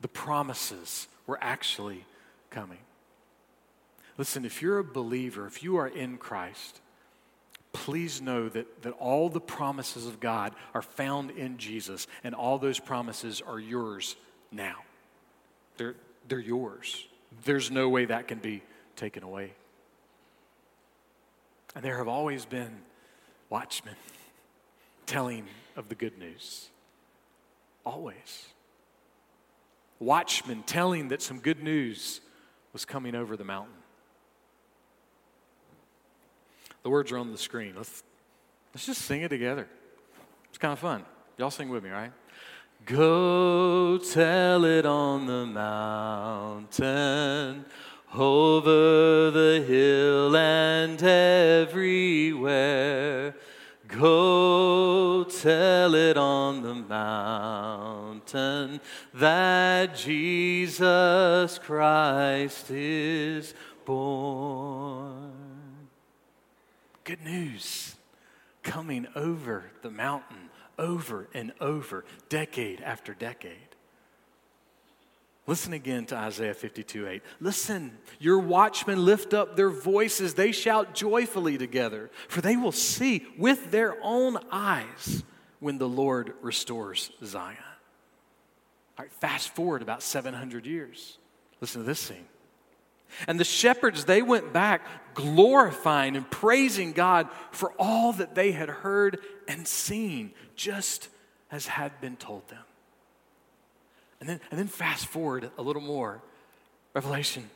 The 0.00 0.08
promises 0.08 1.08
were 1.26 1.38
actually 1.42 2.06
coming. 2.50 2.78
Listen, 4.16 4.44
if 4.44 4.62
you're 4.62 4.78
a 4.78 4.84
believer, 4.84 5.46
if 5.46 5.62
you 5.62 5.76
are 5.76 5.88
in 5.88 6.16
Christ, 6.16 6.80
please 7.72 8.22
know 8.22 8.48
that, 8.48 8.82
that 8.82 8.92
all 8.92 9.28
the 9.28 9.40
promises 9.40 10.06
of 10.06 10.20
God 10.20 10.54
are 10.74 10.82
found 10.82 11.32
in 11.32 11.58
Jesus, 11.58 12.06
and 12.22 12.34
all 12.34 12.58
those 12.58 12.78
promises 12.78 13.42
are 13.44 13.58
yours 13.58 14.16
now. 14.50 14.76
They're, 15.76 15.96
they're 16.28 16.38
yours. 16.38 17.06
There's 17.44 17.70
no 17.70 17.88
way 17.88 18.04
that 18.04 18.28
can 18.28 18.38
be 18.38 18.62
taken 18.96 19.22
away. 19.22 19.52
And 21.74 21.82
there 21.82 21.96
have 21.96 22.08
always 22.08 22.44
been 22.44 22.70
watchmen 23.48 23.94
telling 25.06 25.46
of 25.76 25.88
the 25.88 25.94
good 25.94 26.18
news. 26.18 26.68
Always 27.84 28.46
watchmen 30.02 30.62
telling 30.64 31.08
that 31.08 31.22
some 31.22 31.38
good 31.38 31.62
news 31.62 32.20
was 32.72 32.84
coming 32.84 33.14
over 33.14 33.36
the 33.36 33.44
mountain. 33.44 33.76
The 36.82 36.90
words 36.90 37.12
are 37.12 37.18
on 37.18 37.30
the 37.30 37.38
screen. 37.38 37.74
Let's, 37.76 38.02
let's 38.74 38.86
just 38.86 39.02
sing 39.02 39.22
it 39.22 39.28
together. 39.28 39.68
It's 40.48 40.58
kind 40.58 40.72
of 40.72 40.80
fun. 40.80 41.04
Y'all 41.38 41.50
sing 41.50 41.68
with 41.68 41.84
me, 41.84 41.90
right? 41.90 42.10
Go 42.84 43.98
tell 43.98 44.64
it 44.64 44.84
on 44.84 45.26
the 45.26 45.46
mountain, 45.46 46.84
over 48.12 49.30
the 49.30 49.64
hill 49.66 50.36
and 50.36 51.00
everywhere. 51.00 52.42
Go 53.98 55.24
tell 55.24 55.94
it 55.94 56.16
on 56.16 56.62
the 56.62 56.74
mountain 56.74 58.80
that 59.14 59.94
Jesus 59.94 61.58
Christ 61.58 62.70
is 62.70 63.54
born. 63.84 65.32
Good 67.04 67.22
news 67.22 67.96
coming 68.62 69.06
over 69.14 69.64
the 69.82 69.90
mountain 69.90 70.48
over 70.78 71.28
and 71.34 71.52
over, 71.60 72.04
decade 72.28 72.80
after 72.80 73.14
decade. 73.14 73.71
Listen 75.46 75.72
again 75.72 76.06
to 76.06 76.16
Isaiah 76.16 76.54
52 76.54 77.08
8. 77.08 77.22
Listen, 77.40 77.98
your 78.20 78.38
watchmen 78.38 79.04
lift 79.04 79.34
up 79.34 79.56
their 79.56 79.70
voices, 79.70 80.34
they 80.34 80.52
shout 80.52 80.94
joyfully 80.94 81.58
together, 81.58 82.10
for 82.28 82.40
they 82.40 82.56
will 82.56 82.72
see 82.72 83.26
with 83.36 83.70
their 83.72 83.96
own 84.02 84.38
eyes 84.52 85.24
when 85.58 85.78
the 85.78 85.88
Lord 85.88 86.34
restores 86.42 87.10
Zion. 87.24 87.56
All 88.98 89.04
right, 89.04 89.12
fast 89.12 89.48
forward 89.54 89.82
about 89.82 90.02
700 90.02 90.64
years. 90.64 91.18
Listen 91.60 91.80
to 91.80 91.86
this 91.86 91.98
scene. 91.98 92.26
And 93.26 93.38
the 93.38 93.44
shepherds, 93.44 94.04
they 94.04 94.22
went 94.22 94.52
back 94.52 94.86
glorifying 95.14 96.16
and 96.16 96.30
praising 96.30 96.92
God 96.92 97.28
for 97.50 97.72
all 97.78 98.12
that 98.14 98.34
they 98.34 98.52
had 98.52 98.68
heard 98.68 99.18
and 99.48 99.66
seen, 99.66 100.32
just 100.56 101.08
as 101.50 101.66
had 101.66 102.00
been 102.00 102.16
told 102.16 102.48
them. 102.48 102.62
And 104.22 104.28
then, 104.28 104.40
and 104.52 104.60
then 104.60 104.68
fast 104.68 105.06
forward 105.06 105.50
a 105.58 105.62
little 105.62 105.82
more 105.82 106.22
Revelation. 106.94 107.50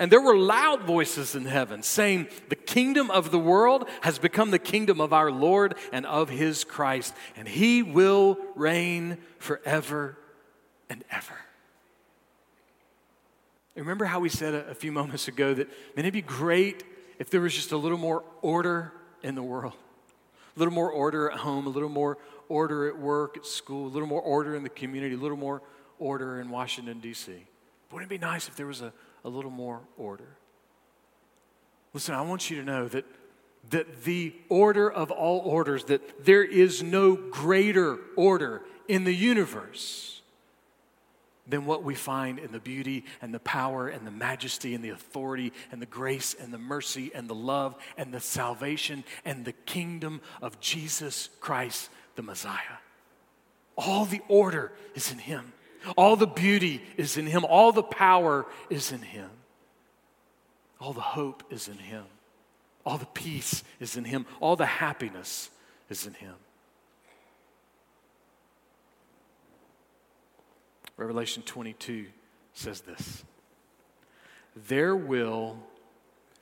And 0.00 0.10
there 0.10 0.20
were 0.20 0.36
loud 0.36 0.82
voices 0.82 1.36
in 1.36 1.44
heaven 1.44 1.84
saying, 1.84 2.26
The 2.48 2.56
kingdom 2.56 3.08
of 3.08 3.30
the 3.30 3.38
world 3.38 3.88
has 4.00 4.18
become 4.18 4.50
the 4.50 4.58
kingdom 4.58 5.00
of 5.00 5.12
our 5.12 5.30
Lord 5.30 5.76
and 5.92 6.04
of 6.04 6.28
his 6.28 6.64
Christ, 6.64 7.14
and 7.36 7.46
he 7.46 7.84
will 7.84 8.36
reign 8.56 9.18
forever 9.38 10.18
and 10.90 11.04
ever. 11.08 11.38
Remember 13.76 14.04
how 14.04 14.18
we 14.18 14.28
said 14.28 14.54
a, 14.54 14.70
a 14.70 14.74
few 14.74 14.90
moments 14.90 15.28
ago 15.28 15.54
that 15.54 15.68
man, 15.94 16.04
it'd 16.04 16.12
be 16.12 16.20
great 16.20 16.82
if 17.20 17.30
there 17.30 17.40
was 17.40 17.54
just 17.54 17.70
a 17.70 17.76
little 17.76 17.96
more 17.96 18.24
order 18.40 18.92
in 19.22 19.36
the 19.36 19.42
world, 19.42 19.74
a 20.56 20.58
little 20.58 20.74
more 20.74 20.90
order 20.90 21.30
at 21.30 21.38
home, 21.38 21.68
a 21.68 21.70
little 21.70 21.88
more 21.88 22.18
order 22.48 22.88
at 22.88 22.98
work, 22.98 23.36
at 23.36 23.46
school, 23.46 23.86
a 23.86 23.92
little 23.92 24.08
more 24.08 24.20
order 24.20 24.56
in 24.56 24.64
the 24.64 24.68
community, 24.68 25.14
a 25.14 25.18
little 25.18 25.36
more 25.36 25.62
order 26.02 26.40
in 26.40 26.50
Washington, 26.50 27.00
D.C. 27.00 27.32
Wouldn't 27.90 28.10
it 28.10 28.20
be 28.20 28.24
nice 28.24 28.48
if 28.48 28.56
there 28.56 28.66
was 28.66 28.80
a, 28.80 28.92
a 29.24 29.28
little 29.28 29.50
more 29.50 29.80
order? 29.96 30.36
Listen, 31.94 32.14
I 32.14 32.22
want 32.22 32.50
you 32.50 32.56
to 32.56 32.64
know 32.64 32.88
that, 32.88 33.04
that 33.70 34.04
the 34.04 34.34
order 34.48 34.90
of 34.90 35.10
all 35.10 35.40
orders, 35.40 35.84
that 35.84 36.24
there 36.24 36.42
is 36.42 36.82
no 36.82 37.14
greater 37.14 37.98
order 38.16 38.62
in 38.88 39.04
the 39.04 39.14
universe 39.14 40.12
than 41.46 41.66
what 41.66 41.82
we 41.82 41.94
find 41.94 42.38
in 42.38 42.52
the 42.52 42.60
beauty 42.60 43.04
and 43.20 43.34
the 43.34 43.40
power 43.40 43.88
and 43.88 44.06
the 44.06 44.10
majesty 44.10 44.74
and 44.74 44.84
the 44.84 44.90
authority 44.90 45.52
and 45.70 45.82
the 45.82 45.86
grace 45.86 46.34
and 46.34 46.52
the 46.52 46.58
mercy 46.58 47.10
and 47.14 47.28
the 47.28 47.34
love 47.34 47.74
and 47.96 48.12
the 48.12 48.20
salvation 48.20 49.04
and 49.24 49.44
the 49.44 49.52
kingdom 49.52 50.20
of 50.40 50.60
Jesus 50.60 51.28
Christ, 51.40 51.90
the 52.14 52.22
Messiah. 52.22 52.78
All 53.76 54.04
the 54.04 54.20
order 54.28 54.72
is 54.94 55.10
in 55.10 55.18
Him. 55.18 55.52
All 55.96 56.16
the 56.16 56.26
beauty 56.26 56.82
is 56.96 57.16
in 57.16 57.26
Him. 57.26 57.44
All 57.44 57.72
the 57.72 57.82
power 57.82 58.46
is 58.70 58.92
in 58.92 59.02
Him. 59.02 59.30
All 60.80 60.92
the 60.92 61.00
hope 61.00 61.42
is 61.50 61.68
in 61.68 61.78
Him. 61.78 62.04
All 62.84 62.98
the 62.98 63.06
peace 63.06 63.62
is 63.80 63.96
in 63.96 64.04
Him. 64.04 64.26
All 64.40 64.56
the 64.56 64.66
happiness 64.66 65.50
is 65.88 66.06
in 66.06 66.14
Him. 66.14 66.34
Revelation 70.96 71.42
22 71.42 72.06
says 72.54 72.80
this 72.82 73.24
There 74.68 74.94
will 74.96 75.56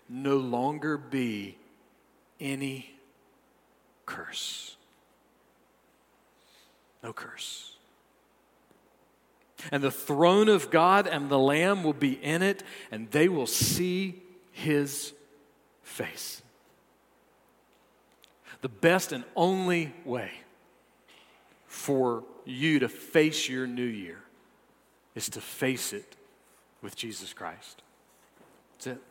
no 0.09 0.37
longer 0.37 0.99
be 0.99 1.57
any 2.41 2.95
curse. 4.07 4.77
No 7.03 7.13
curse. 7.13 7.70
And 9.71 9.83
the 9.83 9.91
throne 9.91 10.49
of 10.49 10.71
God 10.71 11.07
and 11.07 11.29
the 11.29 11.39
Lamb 11.39 11.83
will 11.83 11.93
be 11.93 12.13
in 12.13 12.43
it, 12.43 12.63
and 12.91 13.11
they 13.11 13.29
will 13.29 13.47
see 13.47 14.23
his 14.53 15.13
face. 15.83 16.43
The 18.61 18.69
best 18.69 19.13
and 19.13 19.25
only 19.37 19.95
way 20.05 20.31
for 21.67 22.25
you 22.45 22.79
to 22.81 22.89
face 22.89 23.49
your 23.49 23.67
new 23.67 23.83
year 23.83 24.21
is 25.15 25.29
to 25.31 25.41
face 25.41 25.93
it 25.93 26.17
with 26.83 26.97
Jesus 26.97 27.33
Christ. 27.33 27.83
That's 28.73 28.87
it. 28.89 29.03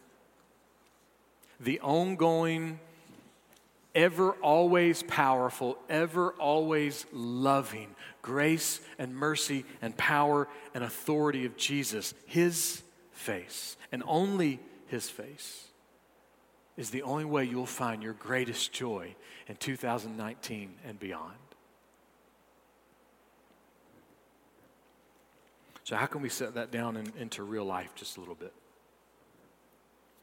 The 1.59 1.79
ongoing 1.81 2.79
ever 3.95 4.31
always 4.33 5.03
powerful, 5.03 5.77
ever 5.89 6.31
always 6.33 7.05
loving 7.11 7.95
grace 8.21 8.79
and 8.97 9.15
mercy 9.15 9.65
and 9.81 9.95
power 9.97 10.47
and 10.73 10.83
authority 10.83 11.45
of 11.45 11.57
Jesus, 11.57 12.13
his 12.25 12.81
face, 13.11 13.77
and 13.91 14.03
only 14.05 14.59
his 14.87 15.09
face, 15.09 15.67
is 16.77 16.89
the 16.91 17.03
only 17.03 17.25
way 17.25 17.43
you'll 17.43 17.65
find 17.65 18.01
your 18.01 18.13
greatest 18.13 18.71
joy 18.71 19.15
in 19.47 19.55
2019 19.55 20.75
and 20.85 20.99
beyond. 20.99 21.33
So, 25.83 25.95
how 25.95 26.05
can 26.05 26.21
we 26.21 26.29
set 26.29 26.53
that 26.53 26.71
down 26.71 26.95
in, 26.97 27.11
into 27.19 27.43
real 27.43 27.65
life 27.65 27.95
just 27.95 28.17
a 28.17 28.19
little 28.19 28.35
bit? 28.35 28.53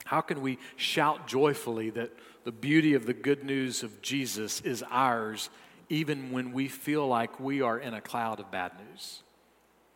How 0.06 0.20
can 0.20 0.40
we 0.40 0.58
shout 0.76 1.26
joyfully 1.26 1.90
that 1.90 2.12
the 2.44 2.52
beauty 2.52 2.94
of 2.94 3.06
the 3.06 3.12
good 3.12 3.42
news 3.42 3.82
of 3.82 4.00
Jesus 4.02 4.60
is 4.60 4.84
ours 4.88 5.50
even 5.88 6.30
when 6.30 6.52
we 6.52 6.68
feel 6.68 7.06
like 7.08 7.40
we 7.40 7.60
are 7.60 7.76
in 7.76 7.92
a 7.92 8.00
cloud 8.00 8.38
of 8.38 8.50
bad 8.52 8.70
news? 8.88 9.22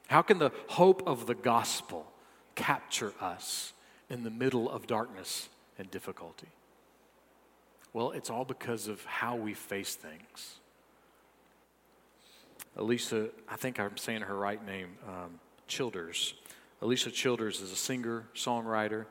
How 0.09 0.23
can 0.23 0.39
the 0.39 0.51
hope 0.67 1.05
of 1.07 1.29
the 1.29 1.37
gospel 1.37 2.11
capture 2.57 3.13
us 3.21 3.73
in 4.09 4.25
the 4.25 4.31
middle 4.31 4.69
of 4.69 4.89
darkness 4.89 5.49
and 5.79 5.89
difficulty? 5.93 6.49
Well, 7.93 8.11
it's 8.11 8.31
all 8.31 8.45
because 8.45 8.89
of 8.89 9.05
how 9.05 9.37
we 9.37 9.55
face 9.55 9.95
things. 9.95 10.57
Alicia, 12.77 13.29
I 13.49 13.55
think 13.55 13.79
I'm 13.79 13.97
saying 13.97 14.23
her 14.23 14.37
right 14.37 14.65
name, 14.67 14.89
um, 15.07 15.39
Childers. 15.69 16.35
Alicia 16.83 17.13
Childers 17.13 17.61
is 17.61 17.71
a 17.71 17.77
singer, 17.77 18.25
songwriter, 18.35 19.07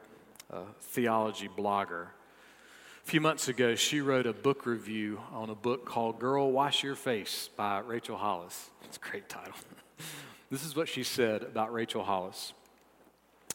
a 0.49 0.63
theology 0.81 1.47
blogger. 1.47 2.07
A 3.03 3.09
few 3.09 3.21
months 3.21 3.47
ago, 3.47 3.75
she 3.75 4.01
wrote 4.01 4.25
a 4.25 4.33
book 4.33 4.65
review 4.65 5.21
on 5.31 5.49
a 5.49 5.55
book 5.55 5.85
called 5.85 6.19
Girl 6.19 6.51
Wash 6.51 6.83
Your 6.83 6.95
Face 6.95 7.49
by 7.55 7.79
Rachel 7.79 8.17
Hollis. 8.17 8.69
It's 8.83 8.97
a 8.97 8.99
great 8.99 9.29
title. 9.29 9.53
this 10.51 10.65
is 10.65 10.75
what 10.75 10.88
she 10.88 11.03
said 11.03 11.43
about 11.43 11.73
Rachel 11.73 12.03
Hollis. 12.03 12.53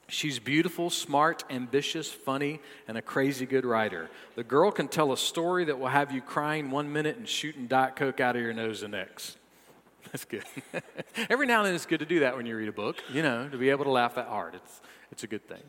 She's 0.09 0.39
beautiful, 0.39 0.91
smart, 0.91 1.45
ambitious, 1.49 2.11
funny, 2.11 2.61
and 2.87 2.99
a 2.99 3.03
crazy 3.03 3.47
good 3.47 3.65
writer. 3.65 4.11
The 4.37 4.45
girl 4.45 4.71
can 4.71 4.89
tell 4.89 5.13
a 5.13 5.17
story 5.17 5.65
that 5.65 5.79
will 5.79 5.89
have 5.89 6.13
you 6.13 6.21
crying 6.21 6.71
one 6.71 6.93
minute 6.93 7.17
and 7.17 7.29
shooting 7.29 7.67
Diet 7.67 7.97
Coke 7.97 8.21
out 8.21 8.37
of 8.37 8.43
your 8.43 8.53
nose 8.53 8.83
the 8.83 8.89
next. 8.89 9.39
That's 10.13 10.25
good. 10.25 10.45
Every 11.31 11.47
now 11.47 11.61
and 11.61 11.69
then 11.69 11.75
it's 11.75 11.87
good 11.87 12.01
to 12.01 12.07
do 12.07 12.21
that 12.21 12.37
when 12.37 12.45
you 12.45 12.57
read 12.57 12.69
a 12.69 12.73
book, 12.73 13.03
you 13.13 13.23
know, 13.23 13.49
to 13.49 13.57
be 13.57 13.71
able 13.71 13.85
to 13.85 13.91
laugh 13.91 14.15
that 14.17 14.29
hard. 14.29 14.55
It's, 14.55 14.81
it's 15.11 15.23
a 15.23 15.27
good 15.27 15.49
thing. 15.49 15.63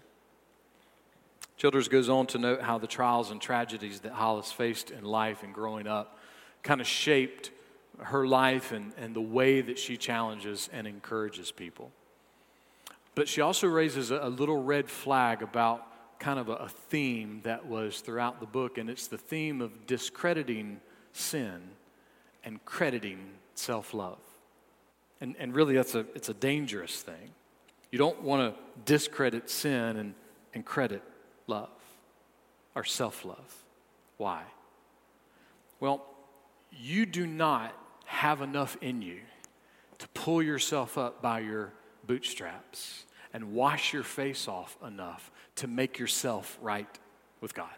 Childers 1.57 1.87
goes 1.87 2.09
on 2.09 2.27
to 2.27 2.37
note 2.37 2.61
how 2.61 2.77
the 2.77 2.87
trials 2.87 3.31
and 3.31 3.41
tragedies 3.41 4.01
that 4.01 4.11
Hollis 4.11 4.51
faced 4.51 4.91
in 4.91 5.05
life 5.05 5.43
and 5.43 5.53
growing 5.53 5.87
up 5.87 6.19
kind 6.63 6.81
of 6.81 6.87
shaped 6.87 7.51
her 7.99 8.27
life 8.27 8.73
and, 8.73 8.91
and 8.97 9.15
the 9.15 9.21
way 9.21 9.61
that 9.61 9.79
she 9.79 9.95
challenges 9.95 10.69
and 10.73 10.85
encourages 10.85 11.51
people. 11.51 11.91
But 13.13 13.29
she 13.29 13.39
also 13.39 13.67
raises 13.67 14.11
a, 14.11 14.19
a 14.23 14.29
little 14.29 14.61
red 14.61 14.89
flag 14.89 15.41
about 15.41 15.87
kind 16.19 16.39
of 16.39 16.49
a, 16.49 16.55
a 16.55 16.69
theme 16.69 17.39
that 17.43 17.65
was 17.65 18.01
throughout 18.01 18.41
the 18.41 18.45
book, 18.45 18.77
and 18.77 18.89
it's 18.89 19.07
the 19.07 19.17
theme 19.17 19.61
of 19.61 19.87
discrediting 19.87 20.81
sin 21.13 21.61
and 22.43 22.63
crediting 22.65 23.19
self 23.53 23.93
love. 23.93 24.19
And, 25.21 25.35
and 25.39 25.55
really, 25.55 25.75
that's 25.75 25.95
a, 25.95 26.05
it's 26.13 26.27
a 26.27 26.33
dangerous 26.33 27.01
thing. 27.01 27.31
You 27.91 27.97
don't 27.97 28.21
want 28.21 28.53
to 28.53 28.61
discredit 28.83 29.49
sin 29.49 29.95
and, 29.95 30.13
and 30.53 30.65
credit 30.65 31.01
love 31.47 31.69
or 32.75 32.83
self 32.83 33.25
love. 33.25 33.63
Why? 34.17 34.43
Well, 35.79 36.05
you 36.71 37.05
do 37.05 37.25
not 37.25 37.73
have 38.05 38.41
enough 38.41 38.77
in 38.81 39.01
you 39.01 39.19
to 39.97 40.07
pull 40.09 40.41
yourself 40.41 40.97
up 40.97 41.21
by 41.21 41.39
your 41.39 41.73
bootstraps 42.05 43.05
and 43.33 43.53
wash 43.53 43.93
your 43.93 44.03
face 44.03 44.47
off 44.47 44.77
enough 44.85 45.31
to 45.57 45.67
make 45.67 45.99
yourself 45.99 46.57
right 46.61 46.87
with 47.41 47.53
God. 47.53 47.69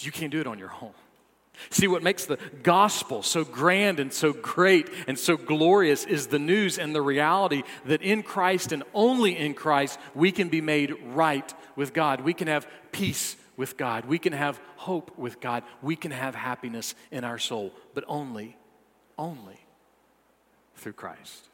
You 0.00 0.12
can't 0.12 0.30
do 0.30 0.40
it 0.40 0.46
on 0.46 0.58
your 0.58 0.72
own. 0.80 0.92
See, 1.70 1.88
what 1.88 2.02
makes 2.02 2.24
the 2.24 2.38
gospel 2.62 3.22
so 3.22 3.44
grand 3.44 4.00
and 4.00 4.12
so 4.12 4.32
great 4.32 4.88
and 5.06 5.18
so 5.18 5.36
glorious 5.36 6.04
is 6.04 6.28
the 6.28 6.38
news 6.38 6.78
and 6.78 6.94
the 6.94 7.02
reality 7.02 7.62
that 7.86 8.02
in 8.02 8.22
Christ 8.22 8.72
and 8.72 8.82
only 8.94 9.36
in 9.36 9.54
Christ 9.54 9.98
we 10.14 10.32
can 10.32 10.48
be 10.48 10.60
made 10.60 10.94
right 11.06 11.52
with 11.76 11.92
God. 11.92 12.20
We 12.20 12.34
can 12.34 12.48
have 12.48 12.66
peace 12.92 13.36
with 13.56 13.76
God. 13.76 14.04
We 14.06 14.18
can 14.18 14.32
have 14.32 14.60
hope 14.76 15.18
with 15.18 15.40
God. 15.40 15.64
We 15.82 15.96
can 15.96 16.12
have 16.12 16.34
happiness 16.34 16.94
in 17.10 17.24
our 17.24 17.38
soul, 17.38 17.74
but 17.92 18.04
only, 18.06 18.56
only 19.18 19.58
through 20.76 20.92
Christ. 20.94 21.48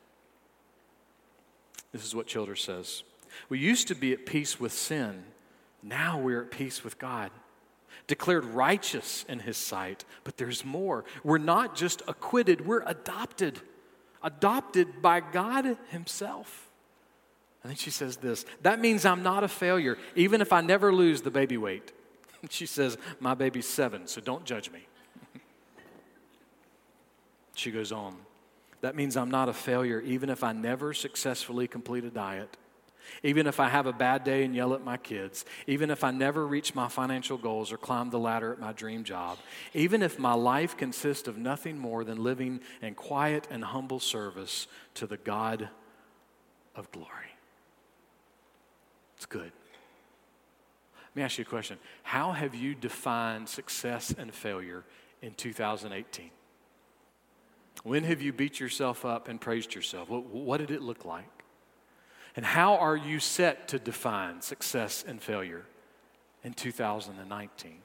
This 1.92 2.04
is 2.04 2.14
what 2.14 2.26
Childers 2.26 2.62
says. 2.62 3.02
We 3.48 3.58
used 3.58 3.88
to 3.88 3.94
be 3.94 4.12
at 4.12 4.26
peace 4.26 4.60
with 4.60 4.72
sin, 4.72 5.24
now 5.82 6.18
we're 6.18 6.42
at 6.42 6.50
peace 6.50 6.84
with 6.84 6.98
God. 6.98 7.30
Declared 8.06 8.44
righteous 8.44 9.24
in 9.28 9.38
his 9.38 9.56
sight, 9.56 10.04
but 10.24 10.36
there's 10.36 10.64
more. 10.64 11.04
We're 11.22 11.38
not 11.38 11.74
just 11.74 12.02
acquitted, 12.06 12.66
we're 12.66 12.82
adopted. 12.86 13.60
Adopted 14.22 15.02
by 15.02 15.20
God 15.20 15.76
Himself. 15.88 16.70
And 17.62 17.70
then 17.70 17.76
she 17.76 17.90
says 17.90 18.18
this 18.18 18.44
that 18.62 18.78
means 18.78 19.04
I'm 19.04 19.22
not 19.22 19.42
a 19.42 19.48
failure, 19.48 19.96
even 20.14 20.40
if 20.40 20.52
I 20.52 20.60
never 20.60 20.92
lose 20.92 21.22
the 21.22 21.30
baby 21.30 21.56
weight. 21.56 21.92
she 22.50 22.66
says, 22.66 22.98
My 23.20 23.34
baby's 23.34 23.66
seven, 23.66 24.06
so 24.06 24.20
don't 24.20 24.44
judge 24.44 24.70
me. 24.70 24.86
she 27.54 27.70
goes 27.70 27.90
on. 27.90 28.16
That 28.82 28.96
means 28.96 29.16
I'm 29.16 29.30
not 29.30 29.48
a 29.48 29.54
failure, 29.54 30.00
even 30.00 30.28
if 30.28 30.44
I 30.44 30.52
never 30.52 30.92
successfully 30.92 31.66
complete 31.66 32.04
a 32.04 32.10
diet, 32.10 32.54
even 33.22 33.46
if 33.46 33.60
I 33.60 33.68
have 33.68 33.86
a 33.86 33.92
bad 33.92 34.24
day 34.24 34.44
and 34.44 34.54
yell 34.54 34.74
at 34.74 34.84
my 34.84 34.96
kids, 34.96 35.44
even 35.66 35.90
if 35.90 36.04
I 36.04 36.10
never 36.10 36.46
reach 36.46 36.74
my 36.74 36.88
financial 36.88 37.36
goals 37.36 37.72
or 37.72 37.76
climb 37.76 38.10
the 38.10 38.18
ladder 38.18 38.52
at 38.52 38.60
my 38.60 38.72
dream 38.72 39.04
job, 39.04 39.38
even 39.72 40.02
if 40.02 40.18
my 40.18 40.34
life 40.34 40.76
consists 40.76 41.28
of 41.28 41.38
nothing 41.38 41.78
more 41.78 42.04
than 42.04 42.22
living 42.22 42.60
in 42.82 42.94
quiet 42.94 43.46
and 43.50 43.64
humble 43.64 44.00
service 44.00 44.66
to 44.94 45.06
the 45.06 45.16
God 45.16 45.68
of 46.74 46.90
glory. 46.90 47.08
It's 49.16 49.26
good. 49.26 49.52
Let 51.14 51.16
me 51.16 51.22
ask 51.22 51.38
you 51.38 51.42
a 51.42 51.46
question. 51.46 51.78
How 52.02 52.32
have 52.32 52.54
you 52.54 52.74
defined 52.74 53.48
success 53.48 54.12
and 54.16 54.34
failure 54.34 54.84
in 55.22 55.32
2018? 55.34 56.30
When 57.84 58.04
have 58.04 58.22
you 58.22 58.32
beat 58.32 58.60
yourself 58.60 59.04
up 59.04 59.28
and 59.28 59.40
praised 59.40 59.74
yourself? 59.74 60.08
What, 60.08 60.26
what, 60.26 60.58
did 60.58 60.70
it 60.70 60.82
look 60.82 61.04
like? 61.04 61.33
And 62.36 62.44
how 62.44 62.76
are 62.76 62.96
you 62.96 63.20
set 63.20 63.68
to 63.68 63.78
define 63.78 64.42
success 64.42 65.04
and 65.06 65.22
failure 65.22 65.64
in 66.42 66.52
2019? 66.52 67.78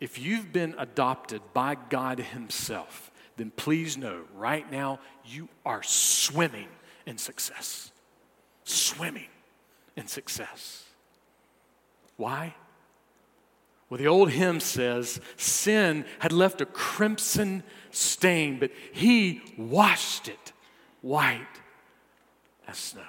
If 0.00 0.18
you've 0.18 0.52
been 0.52 0.74
adopted 0.78 1.42
by 1.52 1.76
God 1.88 2.18
Himself, 2.18 3.10
then 3.36 3.50
please 3.54 3.96
know 3.96 4.22
right 4.34 4.70
now 4.70 4.98
you 5.24 5.48
are 5.64 5.82
swimming 5.82 6.68
in 7.04 7.18
success. 7.18 7.90
Swimming 8.64 9.28
in 9.94 10.06
success. 10.06 10.84
Why? 12.16 12.54
Well, 13.88 13.98
the 13.98 14.08
old 14.08 14.30
hymn 14.30 14.60
says 14.60 15.20
sin 15.36 16.06
had 16.18 16.32
left 16.32 16.60
a 16.60 16.66
crimson 16.66 17.62
stain, 17.90 18.58
but 18.58 18.70
he 18.92 19.42
washed 19.56 20.28
it 20.28 20.52
white 21.02 21.46
as 22.66 22.76
snow. 22.76 23.02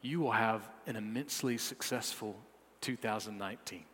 You 0.00 0.20
will 0.20 0.32
have 0.32 0.68
an 0.86 0.96
immensely 0.96 1.58
successful 1.58 2.36
2019 2.80 3.84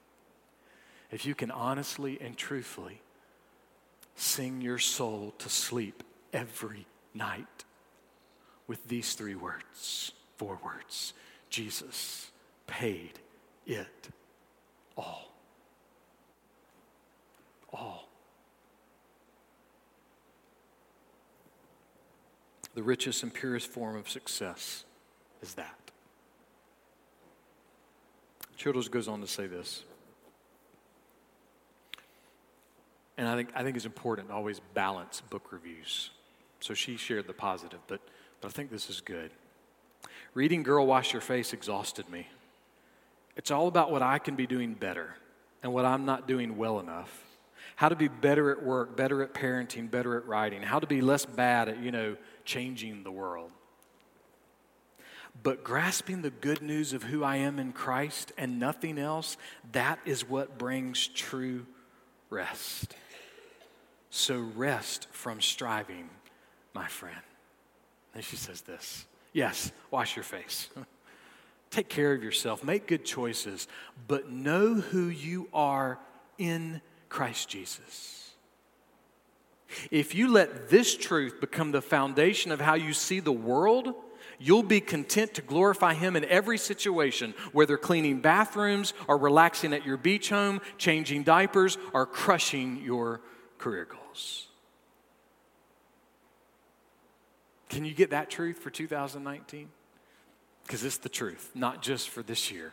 if 1.11 1.25
you 1.25 1.35
can 1.35 1.51
honestly 1.51 2.19
and 2.21 2.37
truthfully 2.37 3.01
sing 4.17 4.61
your 4.61 4.79
soul 4.79 5.33
to 5.39 5.49
sleep 5.49 6.03
every 6.33 6.87
night 7.15 7.65
with 8.67 8.87
these 8.89 9.15
three 9.15 9.35
words, 9.35 10.13
four 10.37 10.59
words 10.65 11.15
Jesus 11.51 12.33
paid 12.67 13.21
it 13.65 14.09
all. 14.97 15.33
All. 17.73 18.04
The 22.75 22.83
richest 22.83 23.23
and 23.23 23.33
purest 23.33 23.69
form 23.69 23.97
of 23.97 24.09
success 24.09 24.85
is 25.43 25.55
that. 25.55 25.79
Childers 28.57 28.89
goes 28.89 29.09
on 29.09 29.21
to 29.21 29.27
say 29.27 29.47
this. 29.47 29.85
And 33.17 33.29
I 33.29 33.37
think, 33.37 33.51
I 33.55 33.63
think 33.63 33.77
it's 33.77 33.85
important 33.85 34.29
to 34.29 34.35
always 34.35 34.61
balance 34.75 35.21
book 35.31 35.53
reviews. 35.53 36.11
So 36.61 36.75
she 36.75 36.97
shared 36.97 37.27
the 37.27 37.33
positive, 37.33 37.79
but, 37.87 38.01
but 38.41 38.49
I 38.49 38.51
think 38.51 38.71
this 38.71 38.91
is 38.91 39.01
good. 39.01 39.31
reading 40.35 40.63
Girl 40.63 40.87
Wash 40.87 41.13
Your 41.13 41.23
Face 41.23 41.53
exhausted 41.53 42.09
me. 42.09 42.27
It's 43.37 43.51
all 43.51 43.69
about 43.69 43.91
what 43.91 44.03
I 44.03 44.19
can 44.19 44.35
be 44.35 44.47
doing 44.47 44.75
better 44.75 45.17
and 45.63 45.73
what 45.73 45.85
I'm 45.85 46.05
not 46.05 46.27
doing 46.27 46.57
well 46.57 46.81
enough. 46.81 47.23
How 47.77 47.89
to 47.89 47.97
be 47.97 48.09
better 48.09 48.51
at 48.51 48.63
work, 48.63 48.97
better 48.97 49.23
at 49.23 49.35
parenting, 49.35 49.91
better 49.91 50.17
at 50.17 50.27
writing, 50.27 50.63
how 50.63 50.79
to 50.79 50.87
be 50.87 51.01
less 51.01 51.25
bad 51.25 51.69
at, 51.69 51.79
you 51.83 51.91
know, 51.91 52.17
changing 52.45 53.03
the 53.03 53.11
world. 53.11 53.51
But 55.43 55.65
grasping 55.65 56.23
the 56.23 56.31
good 56.31 56.63
news 56.63 56.93
of 56.93 57.03
who 57.03 57.25
I 57.25 57.37
am 57.37 57.59
in 57.59 57.73
Christ 57.73 58.33
and 58.39 58.61
nothing 58.61 58.99
else, 58.99 59.37
that 59.73 59.99
is 60.05 60.29
what 60.29 60.59
brings 60.59 61.09
true 61.09 61.67
rest. 62.31 62.95
So 64.11 64.39
rest 64.55 65.09
from 65.11 65.41
striving, 65.41 66.09
my 66.73 66.87
friend. 66.87 67.17
And 68.15 68.23
she 68.23 68.37
says 68.37 68.61
this 68.61 69.07
Yes, 69.33 69.73
wash 69.91 70.15
your 70.15 70.23
face. 70.23 70.69
Take 71.71 71.89
care 71.89 72.13
of 72.13 72.23
yourself, 72.23 72.63
make 72.63 72.87
good 72.87 73.05
choices, 73.05 73.67
but 74.07 74.31
know 74.31 74.75
who 74.75 75.09
you 75.09 75.49
are 75.53 75.99
in 76.39 76.81
Christ 77.09 77.49
Jesus. 77.49 78.24
If 79.91 80.15
you 80.15 80.29
let 80.29 80.69
this 80.69 80.97
truth 80.97 81.41
become 81.41 81.73
the 81.73 81.83
foundation 81.83 82.53
of 82.53 82.61
how 82.61 82.75
you 82.75 82.93
see 82.93 83.21
the 83.21 83.33
world, 83.33 83.95
you'll 84.39 84.63
be 84.63 84.81
content 84.81 85.35
to 85.35 85.43
glorify 85.43 85.95
Him 85.95 86.17
in 86.17 86.25
every 86.27 86.59
situation, 86.59 87.35
whether 87.53 87.77
cleaning 87.77 88.21
bathrooms 88.21 88.93
or 89.09 89.17
relaxing 89.17 89.73
at 89.73 89.85
your 89.85 89.97
beach 89.97 90.31
home, 90.31 90.61
changing 90.79 91.23
diapers, 91.23 91.79
or 91.93 92.07
crushing 92.07 92.83
your 92.85 93.21
career 93.59 93.87
goals. 93.87 94.49
Can 97.69 97.85
you 97.85 97.95
get 97.95 98.11
that 98.11 98.31
truth 98.31 98.59
for 98.59 98.71
2019? 98.71 99.69
Because 100.63 100.85
it's 100.85 100.99
the 100.99 101.09
truth, 101.09 101.51
not 101.55 101.83
just 101.83 102.09
for 102.09 102.23
this 102.23 102.51
year, 102.51 102.73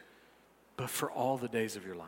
but 0.77 0.89
for 0.89 1.11
all 1.11 1.37
the 1.37 1.47
days 1.47 1.75
of 1.75 1.85
your 1.85 1.95
life. 1.95 2.07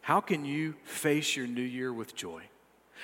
How 0.00 0.20
can 0.20 0.44
you 0.44 0.74
face 0.84 1.36
your 1.36 1.46
new 1.46 1.62
year 1.62 1.92
with 1.92 2.14
joy? 2.14 2.42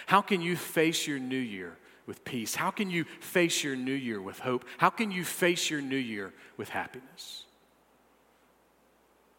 How 0.06 0.20
can 0.20 0.40
you 0.40 0.56
face 0.56 1.06
your 1.06 1.18
new 1.18 1.36
year 1.36 1.76
with 2.06 2.24
peace? 2.24 2.54
How 2.54 2.70
can 2.70 2.90
you 2.90 3.04
face 3.20 3.62
your 3.62 3.76
new 3.76 3.94
year 3.94 4.20
with 4.20 4.38
hope? 4.38 4.64
How 4.78 4.90
can 4.90 5.10
you 5.10 5.24
face 5.24 5.70
your 5.70 5.80
new 5.80 5.96
year 5.96 6.32
with 6.56 6.68
happiness? 6.68 7.44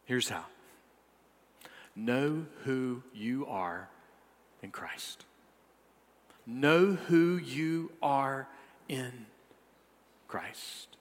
Here's 0.05 0.29
how 0.29 0.45
know 1.95 2.45
who 2.63 3.03
you 3.13 3.45
are 3.47 3.89
in 4.61 4.71
Christ. 4.71 5.25
Know 6.45 6.93
who 6.93 7.37
you 7.37 7.91
are 8.01 8.47
in 8.89 9.25
Christ. 10.27 10.97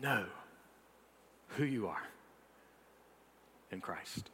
Know 0.00 0.26
who 1.48 1.64
you 1.64 1.88
are 1.88 2.02
in 3.70 3.80
Christ. 3.80 4.30